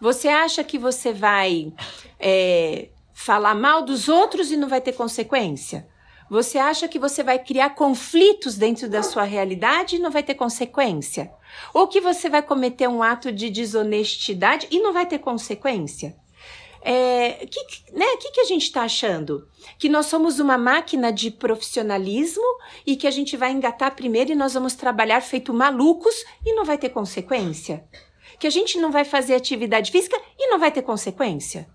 Você 0.00 0.28
acha 0.28 0.64
que 0.64 0.78
você 0.78 1.12
vai 1.12 1.72
é, 2.18 2.88
falar 3.14 3.54
mal 3.54 3.82
dos 3.82 4.08
outros 4.08 4.50
e 4.50 4.56
não 4.56 4.68
vai 4.68 4.80
ter 4.80 4.92
consequência? 4.92 5.86
Você 6.28 6.58
acha 6.58 6.88
que 6.88 6.98
você 6.98 7.22
vai 7.22 7.38
criar 7.38 7.70
conflitos 7.70 8.56
dentro 8.56 8.88
da 8.88 9.02
sua 9.02 9.22
realidade 9.22 9.96
e 9.96 9.98
não 9.98 10.10
vai 10.10 10.22
ter 10.22 10.34
consequência? 10.34 11.32
Ou 11.72 11.86
que 11.86 12.00
você 12.00 12.28
vai 12.28 12.42
cometer 12.42 12.88
um 12.88 13.02
ato 13.02 13.30
de 13.30 13.48
desonestidade 13.48 14.66
e 14.70 14.80
não 14.80 14.92
vai 14.92 15.06
ter 15.06 15.18
consequência? 15.18 16.16
É, 16.82 17.46
que, 17.46 17.60
né, 17.92 18.06
que, 18.20 18.30
que 18.30 18.40
a 18.40 18.44
gente 18.44 18.62
está 18.62 18.82
achando? 18.82 19.48
Que 19.78 19.88
nós 19.88 20.06
somos 20.06 20.38
uma 20.38 20.58
máquina 20.58 21.12
de 21.12 21.30
profissionalismo 21.30 22.44
e 22.84 22.96
que 22.96 23.06
a 23.06 23.10
gente 23.10 23.36
vai 23.36 23.52
engatar 23.52 23.94
primeiro 23.94 24.32
e 24.32 24.36
nós 24.36 24.54
vamos 24.54 24.74
trabalhar 24.74 25.20
feito 25.20 25.54
malucos 25.54 26.14
e 26.44 26.52
não 26.54 26.64
vai 26.64 26.78
ter 26.78 26.90
consequência? 26.90 27.84
Que 28.38 28.46
a 28.46 28.50
gente 28.50 28.78
não 28.78 28.90
vai 28.90 29.04
fazer 29.04 29.34
atividade 29.34 29.90
física 29.90 30.20
e 30.38 30.48
não 30.48 30.58
vai 30.58 30.70
ter 30.70 30.82
consequência? 30.82 31.68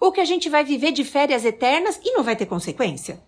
Ou 0.00 0.10
que 0.10 0.20
a 0.20 0.24
gente 0.24 0.48
vai 0.48 0.64
viver 0.64 0.92
de 0.92 1.04
férias 1.04 1.44
eternas 1.44 2.00
e 2.02 2.12
não 2.12 2.22
vai 2.22 2.34
ter 2.34 2.46
consequência? 2.46 3.22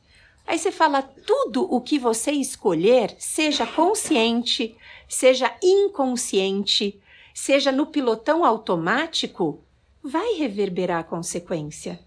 Aí 0.47 0.59
você 0.59 0.73
fala 0.73 1.03
tudo 1.03 1.63
o 1.73 1.81
que 1.81 1.99
você 1.99 2.33
escolher, 2.33 3.15
seja 3.19 3.67
consciente, 3.67 4.77
seja 5.09 5.55
inconsciente, 5.63 7.01
seja 7.33 7.71
no 7.71 7.87
pilotão 7.87 8.45
automático, 8.45 9.63
vai 10.03 10.35
reverberar 10.35 11.01
a 11.01 11.05
consequência. 11.05 12.01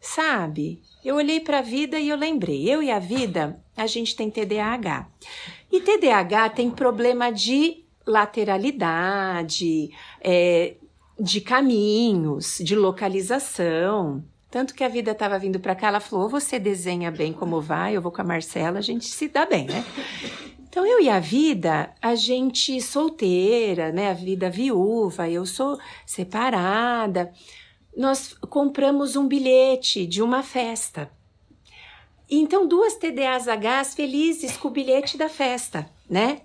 Sabe? 0.00 0.80
Eu 1.04 1.16
olhei 1.16 1.40
para 1.40 1.58
a 1.58 1.62
vida 1.62 1.98
e 1.98 2.08
eu 2.08 2.16
lembrei, 2.16 2.68
eu 2.68 2.82
e 2.82 2.90
a 2.90 2.98
vida, 2.98 3.62
a 3.76 3.86
gente 3.86 4.16
tem 4.16 4.30
TDAH. 4.30 5.08
E 5.70 5.80
TDAH 5.80 6.50
tem 6.50 6.70
problema 6.70 7.30
de 7.30 7.84
lateralidade, 8.06 9.90
é, 10.20 10.74
de 11.18 11.40
caminhos, 11.40 12.58
de 12.62 12.74
localização. 12.74 14.24
Tanto 14.50 14.74
que 14.74 14.82
a 14.82 14.88
vida 14.88 15.12
estava 15.12 15.38
vindo 15.38 15.60
para 15.60 15.76
cá, 15.76 15.88
ela 15.88 16.00
falou: 16.00 16.28
você 16.28 16.58
desenha 16.58 17.10
bem 17.10 17.32
como 17.32 17.60
vai, 17.60 17.96
eu 17.96 18.02
vou 18.02 18.10
com 18.10 18.20
a 18.20 18.24
Marcela, 18.24 18.78
a 18.78 18.82
gente 18.82 19.06
se 19.06 19.28
dá 19.28 19.46
bem, 19.46 19.66
né? 19.66 19.84
Então 20.68 20.86
eu 20.86 21.00
e 21.00 21.08
a 21.08 21.18
vida, 21.20 21.92
a 22.00 22.14
gente 22.14 22.80
solteira, 22.80 23.92
né? 23.92 24.10
A 24.10 24.14
vida 24.14 24.50
viúva, 24.50 25.28
eu 25.28 25.46
sou 25.46 25.78
separada. 26.06 27.32
Nós 27.96 28.34
compramos 28.48 29.16
um 29.16 29.26
bilhete 29.26 30.06
de 30.06 30.22
uma 30.22 30.42
festa. 30.42 31.10
Então 32.28 32.66
duas 32.66 32.94
TDAs 32.94 33.94
felizes 33.94 34.56
com 34.56 34.68
o 34.68 34.70
bilhete 34.70 35.18
da 35.18 35.28
festa, 35.28 35.90
né? 36.08 36.42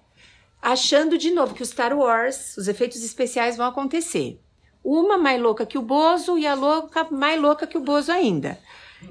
Achando 0.59 1.17
de 1.19 1.29
novo 1.29 1.53
que 1.53 1.61
o 1.61 1.65
Star 1.65 1.95
Wars, 1.95 2.57
os 2.57 2.67
efeitos 2.67 3.03
especiais 3.03 3.57
vão 3.57 3.67
acontecer. 3.67 4.41
Uma 4.85 5.17
mais 5.17 5.41
louca 5.41 5.65
que 5.65 5.79
o 5.79 5.81
Bozo 5.81 6.37
e 6.37 6.45
a 6.45 6.53
louca 6.53 7.07
mais 7.09 7.41
louca 7.41 7.65
que 7.65 7.75
o 7.75 7.81
Bozo 7.81 8.11
ainda. 8.11 8.59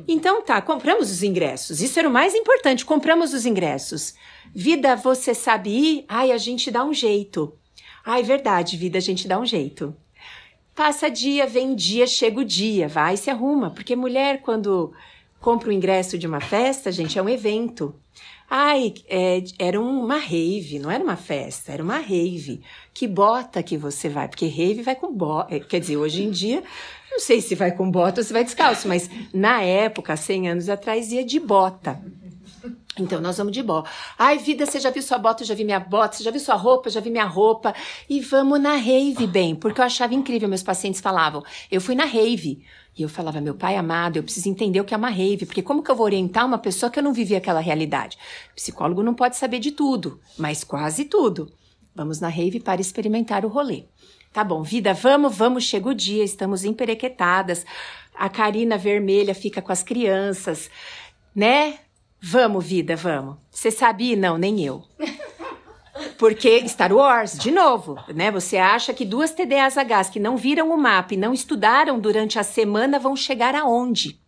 Então 0.06 0.40
tá, 0.40 0.62
compramos 0.62 1.10
os 1.10 1.24
ingressos. 1.24 1.82
Isso 1.82 1.98
era 1.98 2.08
o 2.08 2.12
mais 2.12 2.32
importante, 2.32 2.84
compramos 2.84 3.34
os 3.34 3.44
ingressos. 3.44 4.14
Vida, 4.54 4.94
você 4.94 5.34
sabe 5.34 5.70
ir? 5.70 6.04
Ai, 6.08 6.30
a 6.30 6.38
gente 6.38 6.70
dá 6.70 6.84
um 6.84 6.94
jeito. 6.94 7.52
Ai, 8.06 8.22
verdade, 8.22 8.76
vida, 8.76 8.98
a 8.98 9.00
gente 9.00 9.26
dá 9.26 9.36
um 9.36 9.44
jeito. 9.44 9.92
Passa 10.76 11.10
dia, 11.10 11.44
vem 11.44 11.74
dia, 11.74 12.06
chega 12.06 12.38
o 12.38 12.44
dia, 12.44 12.86
vai 12.86 13.16
se 13.16 13.28
arruma, 13.28 13.70
porque 13.70 13.96
mulher 13.96 14.42
quando 14.42 14.92
compra 15.40 15.70
o 15.70 15.72
ingresso 15.72 16.16
de 16.16 16.26
uma 16.28 16.40
festa, 16.40 16.92
gente, 16.92 17.18
é 17.18 17.22
um 17.22 17.28
evento. 17.28 17.92
Ai, 18.48 18.94
é, 19.08 19.42
era 19.58 19.80
uma 19.80 20.18
rave, 20.18 20.78
não 20.78 20.90
era 20.90 21.02
uma 21.02 21.16
festa, 21.16 21.72
era 21.72 21.82
uma 21.82 21.98
rave. 21.98 22.62
Que 22.92 23.08
bota 23.08 23.62
que 23.62 23.76
você 23.76 24.08
vai? 24.08 24.28
Porque 24.28 24.46
rave 24.46 24.82
vai 24.82 24.94
com 24.94 25.12
bota. 25.12 25.54
É, 25.54 25.60
quer 25.60 25.80
dizer, 25.80 25.96
hoje 25.96 26.22
em 26.22 26.30
dia, 26.30 26.62
não 27.10 27.18
sei 27.20 27.40
se 27.40 27.54
vai 27.54 27.72
com 27.72 27.90
bota 27.90 28.20
ou 28.20 28.24
se 28.24 28.32
vai 28.32 28.44
descalço, 28.44 28.86
mas 28.88 29.08
na 29.32 29.62
época, 29.62 30.16
100 30.16 30.48
anos 30.50 30.68
atrás, 30.68 31.10
ia 31.12 31.24
de 31.24 31.40
bota. 31.40 32.00
Então, 32.98 33.20
nós 33.20 33.36
vamos 33.36 33.52
de 33.52 33.62
bota. 33.62 33.90
Ai, 34.18 34.38
vida, 34.38 34.64
você 34.64 34.78
já 34.78 34.90
viu 34.90 35.02
sua 35.02 35.18
bota? 35.18 35.42
Eu 35.42 35.46
já 35.46 35.54
vi 35.54 35.64
minha 35.64 35.80
bota. 35.80 36.16
Você 36.16 36.22
já 36.22 36.30
viu 36.30 36.40
sua 36.40 36.54
roupa? 36.54 36.88
Eu 36.88 36.92
já 36.92 37.00
vi 37.00 37.10
minha 37.10 37.24
roupa. 37.24 37.74
E 38.08 38.20
vamos 38.20 38.60
na 38.60 38.76
rave, 38.76 39.26
bem, 39.26 39.54
porque 39.54 39.80
eu 39.80 39.84
achava 39.84 40.14
incrível. 40.14 40.48
Meus 40.48 40.62
pacientes 40.62 41.00
falavam, 41.00 41.42
eu 41.70 41.80
fui 41.80 41.94
na 41.94 42.04
rave. 42.04 42.64
E 42.96 43.02
eu 43.02 43.08
falava, 43.08 43.40
meu 43.40 43.54
pai 43.54 43.76
amado, 43.76 44.18
eu 44.18 44.22
preciso 44.22 44.48
entender 44.48 44.80
o 44.80 44.84
que 44.84 44.94
é 44.94 44.96
uma 44.96 45.10
rave, 45.10 45.46
porque 45.46 45.62
como 45.62 45.82
que 45.82 45.90
eu 45.90 45.96
vou 45.96 46.06
orientar 46.06 46.46
uma 46.46 46.58
pessoa 46.58 46.90
que 46.90 46.98
eu 46.98 47.02
não 47.02 47.12
vivi 47.12 47.34
aquela 47.34 47.58
realidade? 47.58 48.16
O 48.52 48.54
psicólogo 48.54 49.02
não 49.02 49.14
pode 49.14 49.36
saber 49.36 49.58
de 49.58 49.72
tudo, 49.72 50.20
mas 50.38 50.62
quase 50.62 51.04
tudo. 51.04 51.52
Vamos 51.92 52.20
na 52.20 52.28
rave 52.28 52.60
para 52.60 52.80
experimentar 52.80 53.44
o 53.44 53.48
rolê. 53.48 53.84
Tá 54.32 54.44
bom, 54.44 54.62
vida, 54.62 54.94
vamos, 54.94 55.36
vamos, 55.36 55.64
chega 55.64 55.88
o 55.88 55.94
dia, 55.94 56.22
estamos 56.22 56.64
emperequetadas. 56.64 57.66
A 58.14 58.28
Karina 58.28 58.78
vermelha 58.78 59.34
fica 59.34 59.60
com 59.60 59.72
as 59.72 59.82
crianças, 59.82 60.70
né? 61.34 61.78
Vamos, 62.26 62.64
vida, 62.64 62.96
vamos. 62.96 63.36
Você 63.50 63.70
sabia? 63.70 64.16
Não, 64.16 64.38
nem 64.38 64.64
eu. 64.64 64.82
Porque 66.16 66.66
Star 66.66 66.90
Wars, 66.90 67.38
de 67.38 67.50
novo, 67.50 68.02
né? 68.14 68.30
Você 68.30 68.56
acha 68.56 68.94
que 68.94 69.04
duas 69.04 69.32
TDAHs 69.32 70.08
que 70.08 70.18
não 70.18 70.34
viram 70.34 70.72
o 70.72 70.78
mapa 70.78 71.12
e 71.12 71.18
não 71.18 71.34
estudaram 71.34 72.00
durante 72.00 72.38
a 72.38 72.42
semana 72.42 72.98
vão 72.98 73.14
chegar 73.14 73.54
aonde? 73.54 74.18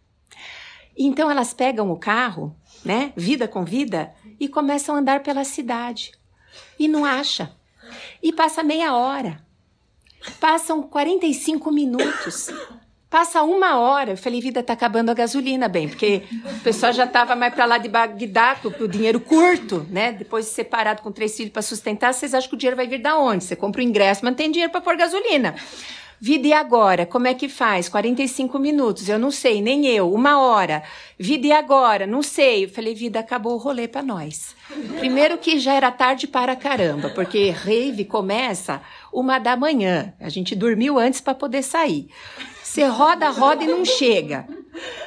Então 0.95 1.31
elas 1.31 1.55
pegam 1.55 1.91
o 1.91 1.99
carro, 1.99 2.55
né? 2.85 3.15
Vida 3.17 3.49
com 3.49 3.65
vida, 3.65 4.13
e 4.39 4.47
começam 4.47 4.95
a 4.95 4.99
andar 4.99 5.23
pela 5.23 5.43
cidade. 5.43 6.13
E 6.79 6.89
não 6.89 7.03
acha. 7.03 7.51
E 8.23 8.31
passa 8.31 8.63
meia 8.63 8.95
hora. 8.95 9.43
Passam 10.39 10.83
45 10.83 11.73
minutos. 11.73 12.51
Passa 13.09 13.43
uma 13.43 13.79
hora, 13.79 14.11
eu 14.11 14.17
falei, 14.17 14.41
vida, 14.41 14.65
tá 14.65 14.73
acabando 14.73 15.11
a 15.11 15.15
gasolina, 15.15 15.69
bem, 15.69 15.89
porque 15.89 16.25
o 16.45 16.61
pessoal 16.61 16.93
já 16.93 17.07
tava 17.07 17.37
mais 17.37 17.55
para 17.55 17.65
lá 17.65 17.79
de 17.79 17.89
Bagdá, 17.89 18.57
com 18.57 18.69
o 18.83 18.89
dinheiro 18.89 19.21
curto, 19.21 19.87
né? 19.89 20.11
Depois 20.11 20.47
de 20.47 20.51
separado 20.51 21.03
com 21.03 21.13
três 21.13 21.37
filhos 21.37 21.53
para 21.53 21.63
sustentar, 21.63 22.13
vocês 22.13 22.35
acham 22.35 22.51
que 22.51 22.57
o 22.57 22.59
dinheiro 22.59 22.77
vai 22.77 22.89
vir 22.89 22.99
da 22.99 23.17
onde? 23.17 23.45
Você 23.45 23.55
compra 23.55 23.81
o 23.81 23.85
ingresso, 23.85 24.23
mas 24.25 24.33
não 24.33 24.37
tem 24.37 24.51
dinheiro 24.51 24.73
para 24.73 24.81
pôr 24.81 24.97
gasolina. 24.97 25.55
Vida 26.19 26.49
e 26.49 26.53
agora? 26.53 27.05
Como 27.05 27.27
é 27.27 27.35
que 27.35 27.47
faz? 27.47 27.91
45 27.91 28.59
minutos, 28.59 29.09
eu 29.09 29.19
não 29.19 29.31
sei, 29.31 29.61
nem 29.61 29.87
eu. 29.87 30.13
Uma 30.13 30.41
hora. 30.41 30.83
Vida 31.19 31.49
e 31.49 31.53
agora? 31.53 32.07
Não 32.07 32.23
sei. 32.23 32.65
Eu 32.65 32.69
falei, 32.71 32.95
vida, 32.95 33.21
acabou 33.21 33.53
o 33.53 33.59
rolê 33.59 33.87
para 33.87 34.03
nós. 34.03 34.57
Primeiro 34.99 35.37
que 35.37 35.59
já 35.59 35.75
era 35.75 35.93
tarde 35.93 36.27
para 36.27 36.57
caramba, 36.57 37.11
porque 37.11 37.51
rave 37.51 38.05
começa 38.07 38.81
uma 39.17 39.39
da 39.39 39.57
manhã. 39.57 40.13
A 40.21 40.29
gente 40.29 40.55
dormiu 40.55 40.99
antes 40.99 41.23
para 41.23 41.35
poder 41.35 41.63
sair. 41.63 42.11
Você 42.63 42.85
roda, 42.85 43.31
roda 43.31 43.65
e 43.65 43.67
não 43.67 43.83
chega. 43.83 44.47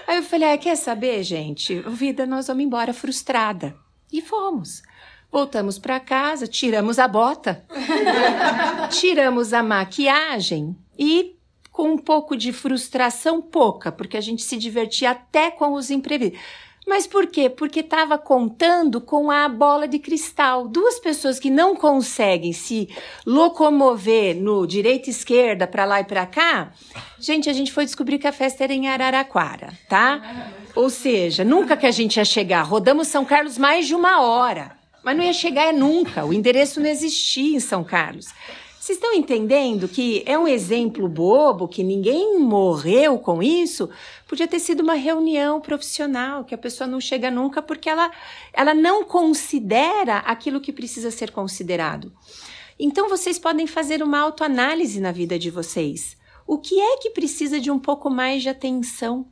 Aí 0.08 0.18
eu 0.18 0.24
falei: 0.24 0.52
ah, 0.52 0.58
quer 0.58 0.76
saber, 0.76 1.22
gente? 1.22 1.80
Vida, 1.82 2.26
nós 2.26 2.48
vamos 2.48 2.64
embora 2.64 2.92
frustrada. 2.92 3.76
E 4.12 4.20
fomos. 4.20 4.82
Voltamos 5.32 5.78
para 5.78 6.00
casa, 6.00 6.48
tiramos 6.48 6.98
a 6.98 7.08
bota, 7.08 7.64
tiramos 8.90 9.54
a 9.54 9.62
maquiagem 9.62 10.76
e 10.98 11.36
com 11.72 11.92
um 11.92 11.98
pouco 12.00 12.36
de 12.36 12.52
frustração, 12.52 13.40
pouca, 13.40 13.92
porque 13.92 14.18
a 14.18 14.22
gente 14.22 14.42
se 14.42 14.58
divertia 14.58 15.12
até 15.12 15.52
com 15.52 15.74
os 15.74 15.92
imprevistos. 15.92 16.40
Mas 16.90 17.06
por 17.06 17.28
quê? 17.28 17.52
Porque 17.52 17.82
estava 17.82 18.18
contando 18.18 19.00
com 19.00 19.30
a 19.30 19.48
bola 19.48 19.88
de 19.88 20.00
cristal. 20.00 20.68
Duas 20.68 21.00
pessoas 21.00 21.40
que 21.40 21.52
não 21.52 21.76
conseguem 21.76 22.52
se 22.52 22.90
locomover 23.28 24.36
no 24.36 24.66
direita 24.66 25.08
e 25.08 25.12
esquerda, 25.12 25.68
para 25.68 25.86
lá 25.86 26.02
e 26.02 26.04
para 26.04 26.26
cá. 26.26 26.72
Gente, 27.20 27.48
a 27.48 27.54
gente 27.54 27.72
foi 27.72 27.86
descobrir 27.86 28.18
que 28.18 28.26
a 28.26 28.32
festa 28.32 28.64
era 28.64 28.74
em 28.74 28.88
Araraquara, 28.88 29.72
tá? 29.88 30.50
Ou 30.74 30.90
seja, 30.90 31.44
nunca 31.44 31.78
que 31.78 31.86
a 31.86 31.92
gente 31.92 32.18
ia 32.18 32.26
chegar. 32.26 32.64
Rodamos 32.64 33.08
São 33.08 33.24
Carlos 33.24 33.60
mais 33.60 33.86
de 33.86 33.94
uma 33.94 34.22
hora. 34.22 34.72
Mas 35.04 35.16
não 35.16 35.24
ia 35.24 35.34
chegar 35.34 35.68
é 35.68 35.72
nunca. 35.72 36.26
O 36.26 36.34
endereço 36.34 36.80
não 36.80 36.90
existia 36.90 37.56
em 37.56 37.60
São 37.60 37.84
Carlos. 37.84 38.26
Vocês 38.80 38.98
estão 38.98 39.14
entendendo 39.14 39.90
que 39.90 40.24
é 40.26 40.40
um 40.40 40.48
exemplo 40.48 41.06
bobo, 41.10 41.68
que 41.68 41.84
ninguém 41.84 42.40
morreu 42.40 43.20
com 43.20 43.44
isso? 43.44 43.90
Podia 44.26 44.48
ter 44.48 44.60
sido 44.60 44.80
uma 44.80 44.94
reunião 44.94 45.60
profissional, 45.60 46.46
que 46.46 46.56
a 46.56 46.58
pessoa 46.58 46.88
não 46.88 47.02
chega 47.02 47.30
nunca 47.30 47.62
porque 47.62 47.90
ela, 47.90 48.10
ela 48.54 48.74
não 48.74 49.04
considera 49.04 50.20
aquilo 50.20 50.62
que 50.62 50.72
precisa 50.72 51.12
ser 51.12 51.32
considerado. 51.32 52.14
Então 52.80 53.10
vocês 53.10 53.38
podem 53.38 53.68
fazer 53.68 54.02
uma 54.02 54.20
autoanálise 54.20 55.02
na 55.02 55.12
vida 55.12 55.38
de 55.38 55.52
vocês. 55.52 56.16
O 56.48 56.58
que 56.58 56.80
é 56.80 56.98
que 57.00 57.10
precisa 57.10 57.60
de 57.60 57.70
um 57.70 57.78
pouco 57.78 58.10
mais 58.10 58.42
de 58.42 58.48
atenção? 58.48 59.28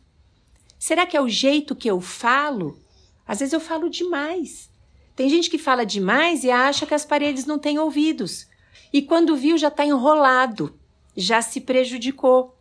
Será 0.78 1.06
que 1.06 1.16
é 1.16 1.22
o 1.22 1.30
jeito 1.30 1.74
que 1.74 1.90
eu 1.90 2.02
falo? 2.02 2.78
Às 3.26 3.40
vezes 3.40 3.54
eu 3.54 3.62
falo 3.62 3.90
demais. 3.90 4.70
Tem 5.16 5.30
gente 5.30 5.50
que 5.50 5.58
fala 5.58 5.86
demais 5.86 6.44
e 6.44 6.52
acha 6.52 6.86
que 6.86 6.94
as 6.94 7.06
paredes 7.06 7.46
não 7.46 7.58
têm 7.58 7.80
ouvidos. 7.80 8.46
E 8.92 9.02
quando 9.02 9.36
viu, 9.36 9.58
já 9.58 9.68
está 9.68 9.86
enrolado, 9.86 10.78
já 11.16 11.42
se 11.42 11.62
prejudicou. 11.62 12.56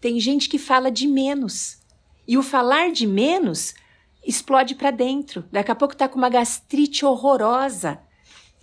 Tem 0.00 0.20
gente 0.20 0.48
que 0.48 0.58
fala 0.58 0.90
de 0.90 1.06
menos. 1.06 1.78
E 2.26 2.36
o 2.36 2.42
falar 2.42 2.90
de 2.92 3.06
menos 3.06 3.74
explode 4.26 4.74
para 4.74 4.90
dentro. 4.90 5.44
Daqui 5.50 5.70
a 5.70 5.74
pouco 5.74 5.94
está 5.94 6.08
com 6.08 6.18
uma 6.18 6.28
gastrite 6.28 7.04
horrorosa. 7.04 8.00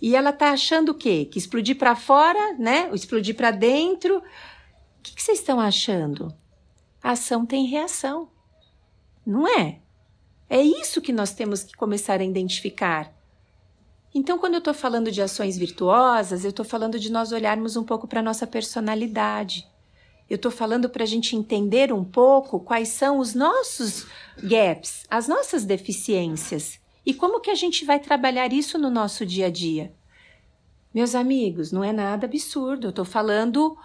E 0.00 0.14
ela 0.14 0.30
está 0.30 0.50
achando 0.50 0.90
o 0.90 0.94
quê? 0.94 1.24
Que 1.24 1.38
explodir 1.38 1.78
para 1.78 1.96
fora, 1.96 2.54
né? 2.58 2.88
Ou 2.88 2.94
explodir 2.94 3.34
para 3.34 3.50
dentro. 3.50 4.18
O 4.18 4.22
que, 5.02 5.22
vocês 5.22 5.38
estão 5.38 5.58
achando? 5.58 6.34
A 7.02 7.12
ação 7.12 7.46
tem 7.46 7.66
reação. 7.66 8.28
Não 9.24 9.48
é? 9.48 9.80
É 10.48 10.60
isso 10.60 11.00
que 11.00 11.12
nós 11.12 11.32
temos 11.32 11.62
que 11.62 11.74
começar 11.74 12.20
a 12.20 12.24
identificar. 12.24 13.13
Então, 14.14 14.38
quando 14.38 14.54
eu 14.54 14.58
estou 14.58 14.72
falando 14.72 15.10
de 15.10 15.20
ações 15.20 15.58
virtuosas, 15.58 16.44
eu 16.44 16.50
estou 16.50 16.64
falando 16.64 17.00
de 17.00 17.10
nós 17.10 17.32
olharmos 17.32 17.76
um 17.76 17.82
pouco 17.82 18.06
para 18.06 18.20
a 18.20 18.22
nossa 18.22 18.46
personalidade. 18.46 19.66
Eu 20.30 20.36
estou 20.36 20.52
falando 20.52 20.88
para 20.88 21.02
a 21.02 21.06
gente 21.06 21.34
entender 21.34 21.92
um 21.92 22.04
pouco 22.04 22.60
quais 22.60 22.90
são 22.90 23.18
os 23.18 23.34
nossos 23.34 24.06
gaps, 24.42 25.04
as 25.10 25.26
nossas 25.26 25.64
deficiências 25.64 26.78
e 27.04 27.12
como 27.12 27.40
que 27.40 27.50
a 27.50 27.54
gente 27.54 27.84
vai 27.84 27.98
trabalhar 27.98 28.52
isso 28.52 28.78
no 28.78 28.88
nosso 28.88 29.26
dia 29.26 29.46
a 29.46 29.50
dia. 29.50 29.92
Meus 30.94 31.16
amigos, 31.16 31.72
não 31.72 31.82
é 31.82 31.92
nada 31.92 32.26
absurdo. 32.26 32.86
Eu 32.86 32.90
estou 32.90 33.04
falando, 33.04 33.76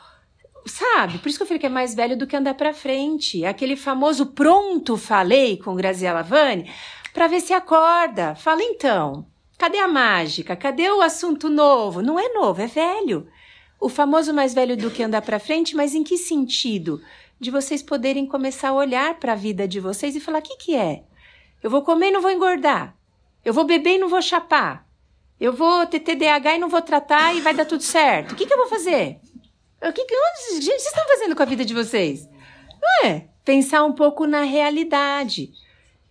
sabe? 0.65 1.17
Por 1.17 1.27
isso 1.27 1.39
que 1.39 1.43
eu 1.43 1.48
falei 1.48 1.59
que 1.59 1.65
é 1.65 1.69
mais 1.69 1.95
velho 1.95 2.15
do 2.15 2.27
que 2.27 2.36
andar 2.36 2.53
para 2.53 2.71
frente. 2.71 3.43
Aquele 3.43 3.75
famoso 3.75 4.27
pronto 4.27 4.95
falei 4.95 5.57
com 5.57 5.75
Graziela 5.75 6.21
Vani 6.21 6.71
para 7.13 7.27
ver 7.27 7.41
se 7.41 7.51
acorda. 7.51 8.36
Fala 8.36 8.62
então. 8.62 9.25
Cadê 9.60 9.78
a 9.78 9.89
mágica? 9.89 10.56
Cadê 10.56 10.89
o 10.89 11.01
assunto 11.01 11.50
novo? 11.50 12.01
Não 12.01 12.18
é 12.18 12.30
novo, 12.30 12.62
é 12.62 12.66
velho. 12.66 13.28
O 13.78 13.89
famoso 13.89 14.34
mais 14.34 14.54
velho 14.54 14.78
do 14.78 14.89
que 14.89 15.04
andar 15.04 15.22
para 15.22 15.38
frente, 15.38 15.75
mas 15.75 15.94
em 15.94 16.01
que 16.01 16.18
sentido? 16.18 17.01
De 17.38 17.51
vocês 17.51 17.84
poderem 17.84 18.25
começar 18.25 18.70
a 18.70 18.74
olhar 18.74 19.20
para 19.20 19.34
a 19.34 19.36
vida 19.36 19.68
de 19.68 19.82
vocês 19.82 20.16
e 20.16 20.22
falar: 20.22 20.39
o 20.39 20.42
que, 20.42 20.56
que 20.56 20.78
é? 20.78 21.04
Eu 21.62 21.70
vou 21.70 21.82
comer 21.82 22.08
e 22.08 22.12
não 22.12 22.22
vou 22.22 22.32
engordar. 22.32 22.96
Eu 23.44 23.54
vou 23.54 23.66
beber 23.66 23.96
e 23.96 23.98
não 23.98 24.08
vou 24.08 24.22
chapar. 24.22 24.88
Eu 25.38 25.51
vou 25.51 25.86
ter 25.86 26.00
TDAH 26.00 26.56
e 26.56 26.60
não 26.60 26.70
vou 26.70 26.82
tratar 26.82 27.36
e 27.36 27.42
vai 27.42 27.54
dar 27.54 27.66
tudo 27.66 27.84
certo. 27.84 28.32
O 28.32 28.36
que, 28.38 28.46
que 28.46 28.54
eu 28.54 28.58
vou 28.58 28.68
fazer? 28.68 29.20
O 29.82 29.92
que, 29.92 30.06
que 30.06 30.16
onde, 30.16 30.62
gente, 30.62 30.80
vocês 30.80 30.86
estão 30.86 31.06
fazendo 31.06 31.36
com 31.36 31.44
a 31.44 31.46
vida 31.46 31.66
de 31.66 31.74
vocês? 31.74 32.30
Não 32.82 33.10
é? 33.10 33.28
Pensar 33.44 33.84
um 33.84 33.92
pouco 33.92 34.25
na 34.25 34.44
realidade. 34.44 35.51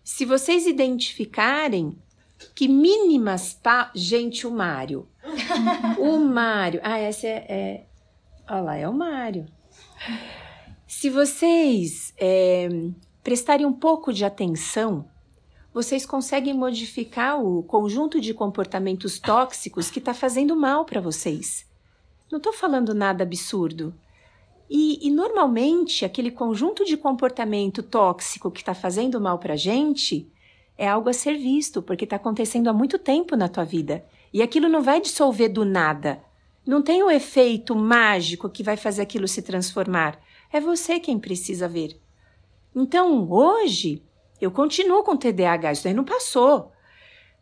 Se 0.05 0.27
vocês 0.27 0.67
identificarem 0.67 1.97
que 2.55 2.69
mínimas 2.69 3.53
pa... 3.53 3.91
Gente, 3.95 4.47
o 4.47 4.51
Mário. 4.51 5.09
o 5.99 6.19
Mário. 6.19 6.81
Ah, 6.83 6.99
essa 6.99 7.27
é, 7.27 7.47
é. 7.49 7.87
Olha 8.49 8.61
lá, 8.61 8.77
é 8.77 8.89
o 8.89 8.93
Mário. 8.93 9.47
Se 10.87 11.11
vocês 11.11 12.15
é, 12.17 12.69
prestarem 13.23 13.67
um 13.67 13.73
pouco 13.73 14.13
de 14.13 14.25
atenção, 14.25 15.09
vocês 15.73 16.07
conseguem 16.07 16.55
modificar 16.55 17.41
o 17.41 17.63
conjunto 17.63 18.21
de 18.21 18.33
comportamentos 18.33 19.19
tóxicos 19.19 19.91
que 19.91 19.99
está 19.99 20.15
fazendo 20.15 20.57
mal 20.57 20.85
para 20.85 21.01
vocês. 21.01 21.67
Não 22.31 22.39
estou 22.39 22.53
falando 22.53 22.95
nada 22.95 23.23
absurdo. 23.23 23.95
E, 24.69 25.07
e, 25.07 25.11
normalmente 25.11 26.05
aquele 26.05 26.31
conjunto 26.31 26.85
de 26.85 26.97
comportamento 26.97 27.83
tóxico 27.83 28.51
que 28.51 28.61
está 28.61 28.75
fazendo 28.75 29.21
mal 29.21 29.39
para 29.39 29.55
a 29.55 29.57
gente 29.57 30.31
é 30.79 30.89
algo 30.89 31.11
a 31.11 31.13
ser 31.13 31.37
visto, 31.37 31.83
porque 31.83 32.05
está 32.05 32.17
acontecendo 32.17 32.69
há 32.69 32.73
muito 32.73 32.99
tempo 32.99 33.35
na 33.35 33.49
tua 33.49 33.65
vida. 33.65 34.05
E 34.33 34.41
aquilo 34.41 34.69
não 34.69 34.81
vai 34.81 35.01
dissolver 35.01 35.53
do 35.53 35.65
nada. 35.65 36.23
Não 36.65 36.81
tem 36.81 37.03
o 37.03 37.11
efeito 37.11 37.75
mágico 37.75 38.49
que 38.49 38.63
vai 38.63 38.77
fazer 38.77 39.03
aquilo 39.03 39.27
se 39.27 39.43
transformar. 39.43 40.21
É 40.53 40.61
você 40.61 41.01
quem 41.01 41.19
precisa 41.19 41.67
ver. 41.67 42.01
Então, 42.75 43.29
hoje, 43.29 44.03
eu 44.41 44.53
continuo 44.53 45.03
com 45.03 45.17
TDAH, 45.17 45.73
isso 45.73 45.85
daí 45.85 45.95
não 45.95 46.05
passou. 46.05 46.59
O 46.59 46.71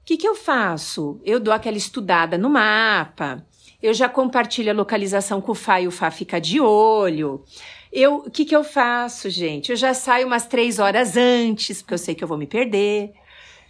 que, 0.06 0.16
que 0.16 0.26
eu 0.26 0.34
faço? 0.34 1.20
Eu 1.22 1.38
dou 1.38 1.52
aquela 1.52 1.76
estudada 1.76 2.38
no 2.38 2.48
mapa, 2.48 3.44
eu 3.82 3.92
já 3.92 4.08
compartilho 4.08 4.70
a 4.70 4.74
localização 4.74 5.40
com 5.40 5.52
o 5.52 5.54
Fá 5.54 5.80
e 5.80 5.86
o 5.86 5.90
Fá 5.90 6.10
fica 6.10 6.40
de 6.40 6.60
olho. 6.60 7.44
Eu, 7.92 8.16
o 8.18 8.30
que, 8.30 8.44
que 8.44 8.56
eu 8.56 8.64
faço, 8.64 9.28
gente? 9.28 9.70
Eu 9.70 9.76
já 9.76 9.92
saio 9.92 10.26
umas 10.26 10.46
três 10.46 10.78
horas 10.78 11.16
antes, 11.16 11.82
porque 11.82 11.94
eu 11.94 11.98
sei 11.98 12.14
que 12.14 12.24
eu 12.24 12.28
vou 12.28 12.38
me 12.38 12.46
perder. 12.46 13.12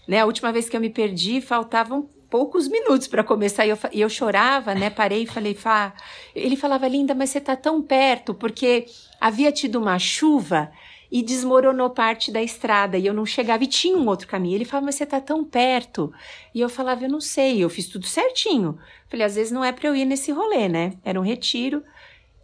Né? 0.06 0.20
A 0.20 0.26
última 0.26 0.52
vez 0.52 0.68
que 0.68 0.76
eu 0.76 0.80
me 0.80 0.90
perdi, 0.90 1.40
faltavam 1.40 2.08
poucos 2.30 2.68
minutos 2.68 3.06
para 3.06 3.24
começar 3.24 3.66
e 3.66 3.70
eu, 3.70 3.78
e 3.92 4.00
eu 4.00 4.08
chorava, 4.08 4.74
né? 4.74 4.90
Parei 4.90 5.22
e 5.22 5.26
falei, 5.26 5.54
Fá. 5.54 5.94
Ele 6.34 6.56
falava, 6.56 6.86
linda, 6.88 7.14
mas 7.14 7.30
você 7.30 7.40
tá 7.40 7.56
tão 7.56 7.80
perto, 7.82 8.34
porque 8.34 8.86
havia 9.20 9.50
tido 9.52 9.76
uma 9.76 9.98
chuva 9.98 10.70
e 11.10 11.22
desmoronou 11.22 11.90
parte 11.90 12.32
da 12.32 12.42
estrada 12.42 12.98
e 12.98 13.06
eu 13.06 13.14
não 13.14 13.24
chegava 13.24 13.62
e 13.64 13.68
tinha 13.68 13.96
um 13.96 14.06
outro 14.06 14.26
caminho. 14.26 14.56
Ele 14.56 14.64
falava, 14.64 14.86
mas 14.86 14.96
você 14.96 15.06
tá 15.06 15.20
tão 15.20 15.44
perto. 15.44 16.12
E 16.54 16.60
eu 16.60 16.68
falava, 16.68 17.04
eu 17.04 17.08
não 17.08 17.20
sei, 17.20 17.62
eu 17.62 17.70
fiz 17.70 17.88
tudo 17.88 18.06
certinho. 18.06 18.78
Falei, 19.08 19.24
às 19.24 19.36
vezes 19.36 19.52
não 19.52 19.64
é 19.64 19.72
para 19.72 19.88
eu 19.88 19.96
ir 19.96 20.04
nesse 20.04 20.32
rolê, 20.32 20.68
né? 20.68 20.94
Era 21.04 21.20
um 21.20 21.24
retiro. 21.24 21.82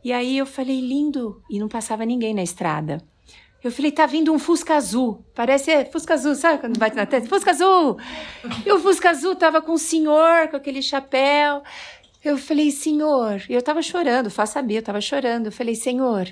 E 0.04 0.12
aí 0.12 0.38
eu 0.38 0.46
falei, 0.46 0.80
lindo, 0.80 1.42
e 1.50 1.58
não 1.58 1.68
passava 1.68 2.04
ninguém 2.04 2.34
na 2.34 2.42
estrada. 2.42 2.98
Eu 3.62 3.70
falei, 3.70 3.92
tá 3.92 4.06
vindo 4.06 4.32
um 4.32 4.38
Fusca 4.38 4.74
Azul. 4.74 5.24
Parece 5.34 5.84
Fusca 5.86 6.14
Azul, 6.14 6.34
sabe 6.34 6.58
quando 6.58 6.78
bate 6.78 6.96
na 6.96 7.06
testa? 7.06 7.28
Fusca 7.28 7.52
Azul! 7.52 7.96
E 8.66 8.72
o 8.72 8.78
Fusca 8.80 9.10
Azul 9.10 9.36
tava 9.36 9.62
com 9.62 9.72
o 9.72 9.78
senhor, 9.78 10.48
com 10.48 10.56
aquele 10.56 10.82
chapéu. 10.82 11.62
Eu 12.24 12.36
falei, 12.36 12.70
senhor, 12.70 13.42
eu 13.48 13.62
tava 13.62 13.80
chorando, 13.80 14.30
faça 14.30 14.54
saber, 14.54 14.78
eu 14.78 14.82
tava 14.82 15.00
chorando. 15.00 15.46
Eu 15.46 15.52
falei, 15.52 15.76
senhor, 15.76 16.28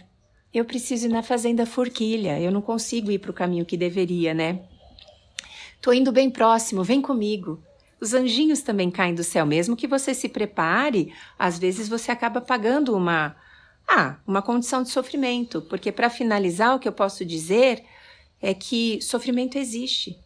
eu 0.52 0.64
preciso 0.64 1.06
ir 1.06 1.10
na 1.10 1.22
Fazenda 1.22 1.64
Forquilha, 1.64 2.40
eu 2.40 2.50
não 2.50 2.60
consigo 2.60 3.10
ir 3.12 3.18
para 3.18 3.30
o 3.30 3.34
caminho 3.34 3.64
que 3.64 3.76
deveria, 3.76 4.34
né? 4.34 4.60
Tô 5.80 5.92
indo 5.92 6.10
bem 6.10 6.28
próximo, 6.30 6.82
vem 6.82 7.00
comigo. 7.00 7.62
Os 8.00 8.12
anjinhos 8.12 8.60
também 8.60 8.90
caem 8.90 9.14
do 9.14 9.22
céu, 9.22 9.46
mesmo 9.46 9.76
que 9.76 9.86
você 9.86 10.14
se 10.14 10.28
prepare, 10.28 11.12
às 11.38 11.58
vezes 11.58 11.88
você 11.88 12.10
acaba 12.10 12.40
pagando 12.40 12.96
uma 12.96 13.36
ah, 13.88 14.16
uma 14.26 14.42
condição 14.42 14.82
de 14.82 14.88
sofrimento, 14.88 15.62
porque 15.62 15.90
para 15.90 16.08
finalizar, 16.08 16.74
o 16.74 16.78
que 16.78 16.88
eu 16.88 16.92
posso 16.92 17.24
dizer 17.24 17.84
é 18.40 18.54
que 18.54 19.00
sofrimento 19.02 19.58
existe. 19.58 20.18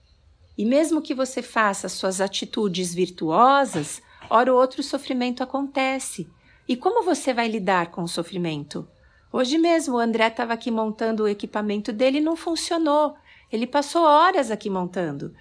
E 0.57 0.65
mesmo 0.65 1.03
que 1.03 1.15
você 1.15 1.43
faça 1.43 1.89
suas 1.89 2.21
atitudes 2.21 2.95
virtuosas, 2.95 4.01
hora 4.31 4.53
ou 4.53 4.61
outro 4.61 4.83
sofrimento 4.83 5.43
acontece. 5.43 6.29
E 6.69 6.77
como 6.77 7.05
você 7.05 7.35
vai 7.35 7.49
lidar 7.49 7.91
com 7.91 8.03
o 8.03 8.09
sofrimento? 8.09 8.89
Hoje 9.33 9.59
mesmo 9.59 9.97
o 9.97 9.99
André 9.99 10.29
estava 10.29 10.53
aqui 10.53 10.71
montando 10.71 11.25
o 11.25 11.29
equipamento 11.29 11.93
dele 11.93 12.19
e 12.19 12.23
não 12.23 12.37
funcionou. 12.37 13.17
Ele 13.51 13.67
passou 13.67 14.03
horas 14.03 14.51
aqui 14.51 14.71
montando. 14.71 15.35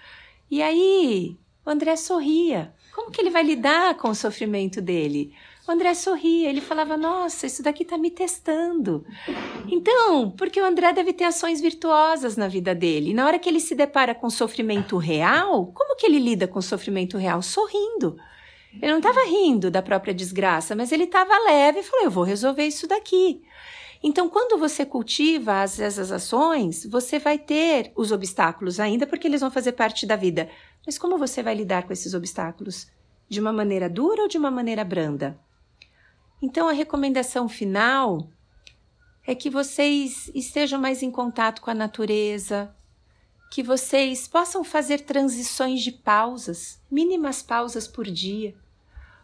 E 0.49 0.61
aí, 0.63 1.37
o 1.65 1.69
André 1.69 1.95
sorria. 1.95 2.73
Como 2.93 3.11
que 3.11 3.21
ele 3.21 3.29
vai 3.29 3.43
lidar 3.43 3.95
com 3.97 4.09
o 4.09 4.15
sofrimento 4.15 4.81
dele? 4.81 5.33
O 5.65 5.71
André 5.71 5.93
sorria, 5.93 6.49
ele 6.49 6.59
falava: 6.59 6.97
Nossa, 6.97 7.47
isso 7.47 7.63
daqui 7.63 7.83
está 7.83 7.97
me 7.97 8.11
testando. 8.11 9.05
Então, 9.67 10.31
porque 10.31 10.61
o 10.61 10.65
André 10.65 10.91
deve 10.91 11.13
ter 11.13 11.23
ações 11.23 11.61
virtuosas 11.61 12.35
na 12.35 12.49
vida 12.49 12.75
dele. 12.75 13.13
Na 13.13 13.25
hora 13.25 13.39
que 13.39 13.47
ele 13.47 13.61
se 13.61 13.73
depara 13.73 14.13
com 14.13 14.29
sofrimento 14.29 14.97
real, 14.97 15.67
como 15.67 15.95
que 15.95 16.05
ele 16.05 16.19
lida 16.19 16.47
com 16.47 16.61
sofrimento 16.61 17.17
real? 17.17 17.41
Sorrindo. 17.41 18.17
Ele 18.81 18.91
não 18.91 18.97
estava 18.97 19.23
rindo 19.23 19.71
da 19.71 19.81
própria 19.81 20.13
desgraça, 20.13 20.75
mas 20.75 20.91
ele 20.91 21.05
estava 21.05 21.33
leve 21.45 21.79
e 21.79 21.83
falou: 21.83 22.05
Eu 22.05 22.11
vou 22.11 22.23
resolver 22.25 22.65
isso 22.65 22.85
daqui. 22.85 23.41
Então, 24.03 24.27
quando 24.27 24.59
você 24.59 24.85
cultiva 24.85 25.61
as, 25.61 25.79
essas 25.79 26.11
ações, 26.11 26.85
você 26.85 27.19
vai 27.19 27.37
ter 27.37 27.93
os 27.95 28.11
obstáculos 28.11 28.81
ainda, 28.81 29.07
porque 29.07 29.27
eles 29.27 29.39
vão 29.39 29.49
fazer 29.49 29.71
parte 29.71 30.05
da 30.05 30.17
vida. 30.17 30.49
Mas 30.85 30.97
como 30.97 31.17
você 31.17 31.41
vai 31.41 31.55
lidar 31.55 31.83
com 31.83 31.93
esses 31.93 32.13
obstáculos? 32.13 32.91
De 33.29 33.39
uma 33.39 33.53
maneira 33.53 33.89
dura 33.89 34.23
ou 34.23 34.27
de 34.27 34.37
uma 34.37 34.51
maneira 34.51 34.83
branda? 34.83 35.39
Então, 36.43 36.67
a 36.67 36.73
recomendação 36.73 37.47
final 37.47 38.27
é 39.25 39.33
que 39.33 39.49
vocês 39.49 40.29
estejam 40.35 40.77
mais 40.77 41.01
em 41.01 41.09
contato 41.09 41.61
com 41.61 41.71
a 41.71 41.73
natureza, 41.73 42.75
que 43.49 43.63
vocês 43.63 44.27
possam 44.27 44.61
fazer 44.61 44.99
transições 45.05 45.81
de 45.81 45.93
pausas, 45.93 46.81
mínimas 46.91 47.41
pausas 47.41 47.87
por 47.87 48.03
dia. 48.03 48.53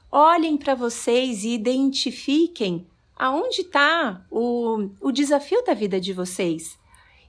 Olhem 0.09 0.55
para 0.55 0.73
vocês 0.73 1.43
e 1.43 1.49
identifiquem 1.49 2.87
aonde 3.17 3.63
está 3.63 4.25
o, 4.31 4.89
o 5.01 5.11
desafio 5.11 5.61
da 5.65 5.73
vida 5.73 5.99
de 5.99 6.13
vocês. 6.13 6.79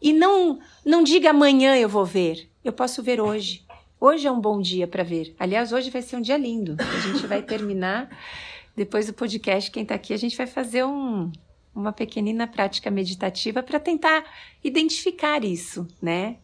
E 0.00 0.12
não, 0.12 0.60
não 0.86 1.02
diga 1.02 1.30
amanhã 1.30 1.76
eu 1.76 1.88
vou 1.88 2.04
ver, 2.04 2.48
eu 2.64 2.72
posso 2.72 3.02
ver 3.02 3.20
hoje. 3.20 3.66
Hoje 4.00 4.28
é 4.28 4.30
um 4.30 4.40
bom 4.40 4.60
dia 4.60 4.86
para 4.86 5.02
ver. 5.02 5.34
Aliás, 5.36 5.72
hoje 5.72 5.90
vai 5.90 6.00
ser 6.00 6.14
um 6.14 6.22
dia 6.22 6.36
lindo. 6.36 6.76
A 6.78 7.00
gente 7.00 7.26
vai 7.26 7.42
terminar 7.42 8.08
depois 8.80 9.06
do 9.06 9.12
podcast, 9.12 9.70
quem 9.70 9.82
está 9.82 9.94
aqui, 9.94 10.14
a 10.14 10.16
gente 10.16 10.34
vai 10.34 10.46
fazer 10.46 10.84
um, 10.84 11.30
uma 11.74 11.92
pequenina 11.92 12.46
prática 12.46 12.90
meditativa 12.90 13.62
para 13.62 13.78
tentar 13.78 14.24
identificar 14.64 15.44
isso, 15.44 15.86
né? 16.00 16.38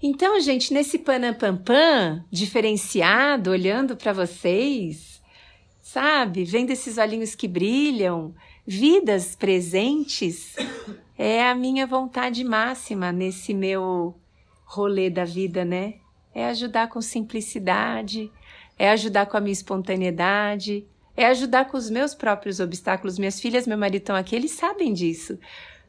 Então, 0.00 0.38
gente, 0.40 0.72
nesse 0.72 0.96
panampampam 0.96 2.24
diferenciado, 2.30 3.50
olhando 3.50 3.96
para 3.96 4.12
vocês, 4.12 5.20
sabe, 5.82 6.44
vendo 6.44 6.70
esses 6.70 6.98
olhinhos 6.98 7.34
que 7.34 7.48
brilham, 7.48 8.32
vidas 8.64 9.34
presentes, 9.34 10.54
é 11.18 11.48
a 11.48 11.54
minha 11.56 11.84
vontade 11.84 12.44
máxima 12.44 13.10
nesse 13.10 13.52
meu 13.52 14.14
rolê 14.64 15.10
da 15.10 15.24
vida, 15.24 15.64
né? 15.64 15.94
É 16.32 16.46
ajudar 16.46 16.88
com 16.90 17.02
simplicidade, 17.02 18.30
é 18.78 18.88
ajudar 18.90 19.26
com 19.26 19.36
a 19.36 19.40
minha 19.40 19.52
espontaneidade, 19.52 20.86
é 21.16 21.26
ajudar 21.26 21.66
com 21.66 21.76
os 21.76 21.88
meus 21.88 22.14
próprios 22.14 22.60
obstáculos. 22.60 23.18
Minhas 23.18 23.40
filhas, 23.40 23.66
meu 23.66 23.78
marido 23.78 24.02
estão 24.02 24.14
aqui, 24.14 24.36
eles 24.36 24.52
sabem 24.52 24.92
disso. 24.92 25.38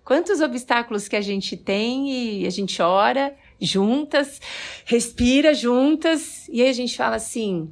Quantos 0.03 0.39
obstáculos 0.39 1.07
que 1.07 1.17
a 1.17 1.21
gente 1.21 1.57
tem 1.57 2.09
e 2.39 2.47
a 2.47 2.49
gente 2.49 2.81
ora 2.81 3.35
juntas, 3.59 4.39
respira 4.85 5.53
juntas, 5.53 6.47
e 6.47 6.61
aí 6.61 6.69
a 6.69 6.73
gente 6.73 6.95
fala 6.95 7.17
assim: 7.17 7.69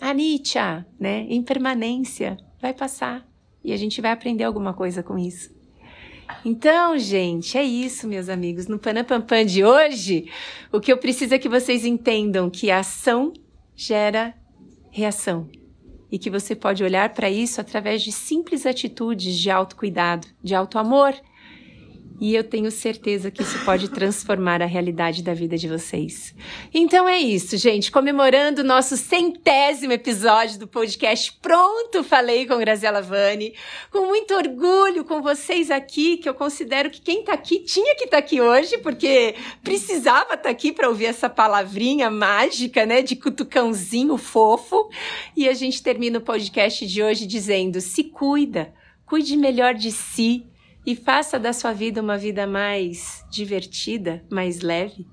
Anitia, 0.00 0.84
né? 0.98 1.26
Impermanência, 1.28 2.36
vai 2.60 2.74
passar. 2.74 3.24
E 3.62 3.72
a 3.72 3.76
gente 3.76 4.00
vai 4.00 4.10
aprender 4.10 4.42
alguma 4.42 4.74
coisa 4.74 5.02
com 5.02 5.16
isso. 5.16 5.54
Então, 6.44 6.98
gente, 6.98 7.56
é 7.56 7.62
isso, 7.62 8.08
meus 8.08 8.28
amigos. 8.28 8.66
No 8.66 8.78
Panapampam 8.78 9.44
de 9.44 9.64
hoje, 9.64 10.28
o 10.72 10.80
que 10.80 10.92
eu 10.92 10.96
preciso 10.96 11.34
é 11.34 11.38
que 11.38 11.48
vocês 11.48 11.84
entendam 11.84 12.50
que 12.50 12.70
a 12.70 12.78
ação 12.78 13.32
gera 13.76 14.34
reação 14.90 15.48
e 16.10 16.18
que 16.18 16.30
você 16.30 16.54
pode 16.54 16.82
olhar 16.82 17.10
para 17.10 17.30
isso 17.30 17.60
através 17.60 18.02
de 18.02 18.12
simples 18.12 18.66
atitudes 18.66 19.36
de 19.36 19.50
autocuidado, 19.50 20.26
de 20.42 20.54
autoamor 20.54 21.14
e 22.20 22.34
eu 22.34 22.44
tenho 22.44 22.70
certeza 22.70 23.30
que 23.30 23.42
isso 23.42 23.64
pode 23.64 23.88
transformar 23.88 24.60
a 24.60 24.66
realidade 24.66 25.22
da 25.22 25.32
vida 25.32 25.56
de 25.56 25.66
vocês. 25.66 26.34
Então 26.72 27.08
é 27.08 27.18
isso, 27.18 27.56
gente. 27.56 27.90
Comemorando 27.90 28.60
o 28.60 28.64
nosso 28.64 28.94
centésimo 28.94 29.92
episódio 29.92 30.58
do 30.58 30.68
podcast 30.68 31.32
Pronto 31.40 32.04
Falei 32.04 32.46
com 32.46 32.58
Graziela 32.58 33.00
Vani. 33.00 33.54
Com 33.90 34.06
muito 34.06 34.34
orgulho 34.34 35.02
com 35.02 35.22
vocês 35.22 35.70
aqui, 35.70 36.18
que 36.18 36.28
eu 36.28 36.34
considero 36.34 36.90
que 36.90 37.00
quem 37.00 37.24
tá 37.24 37.32
aqui 37.32 37.60
tinha 37.60 37.94
que 37.94 38.04
estar 38.04 38.18
tá 38.18 38.22
aqui 38.22 38.38
hoje, 38.38 38.76
porque 38.78 39.34
precisava 39.64 40.34
estar 40.34 40.36
tá 40.36 40.50
aqui 40.50 40.72
para 40.72 40.90
ouvir 40.90 41.06
essa 41.06 41.30
palavrinha 41.30 42.10
mágica, 42.10 42.84
né? 42.84 43.00
De 43.00 43.16
cutucãozinho 43.16 44.18
fofo. 44.18 44.90
E 45.34 45.48
a 45.48 45.54
gente 45.54 45.82
termina 45.82 46.18
o 46.18 46.22
podcast 46.22 46.86
de 46.86 47.02
hoje 47.02 47.26
dizendo: 47.26 47.80
se 47.80 48.04
cuida, 48.04 48.74
cuide 49.06 49.38
melhor 49.38 49.72
de 49.72 49.90
si 49.90 50.49
e 50.90 50.96
faça 50.96 51.38
da 51.38 51.52
sua 51.52 51.72
vida 51.72 52.02
uma 52.02 52.18
vida 52.18 52.48
mais 52.48 53.24
divertida, 53.30 54.24
mais 54.28 54.60
leve. 54.60 55.06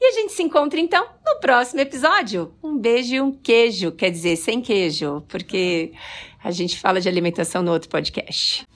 E 0.00 0.04
a 0.04 0.12
gente 0.14 0.32
se 0.32 0.42
encontra 0.42 0.80
então 0.80 1.06
no 1.24 1.38
próximo 1.38 1.80
episódio. 1.80 2.52
Um 2.60 2.76
beijo 2.76 3.14
e 3.14 3.20
um 3.20 3.30
queijo, 3.30 3.92
quer 3.92 4.10
dizer, 4.10 4.34
sem 4.34 4.60
queijo, 4.60 5.22
porque 5.28 5.92
a 6.42 6.50
gente 6.50 6.76
fala 6.76 7.00
de 7.00 7.08
alimentação 7.08 7.62
no 7.62 7.70
outro 7.70 7.88
podcast. 7.88 8.66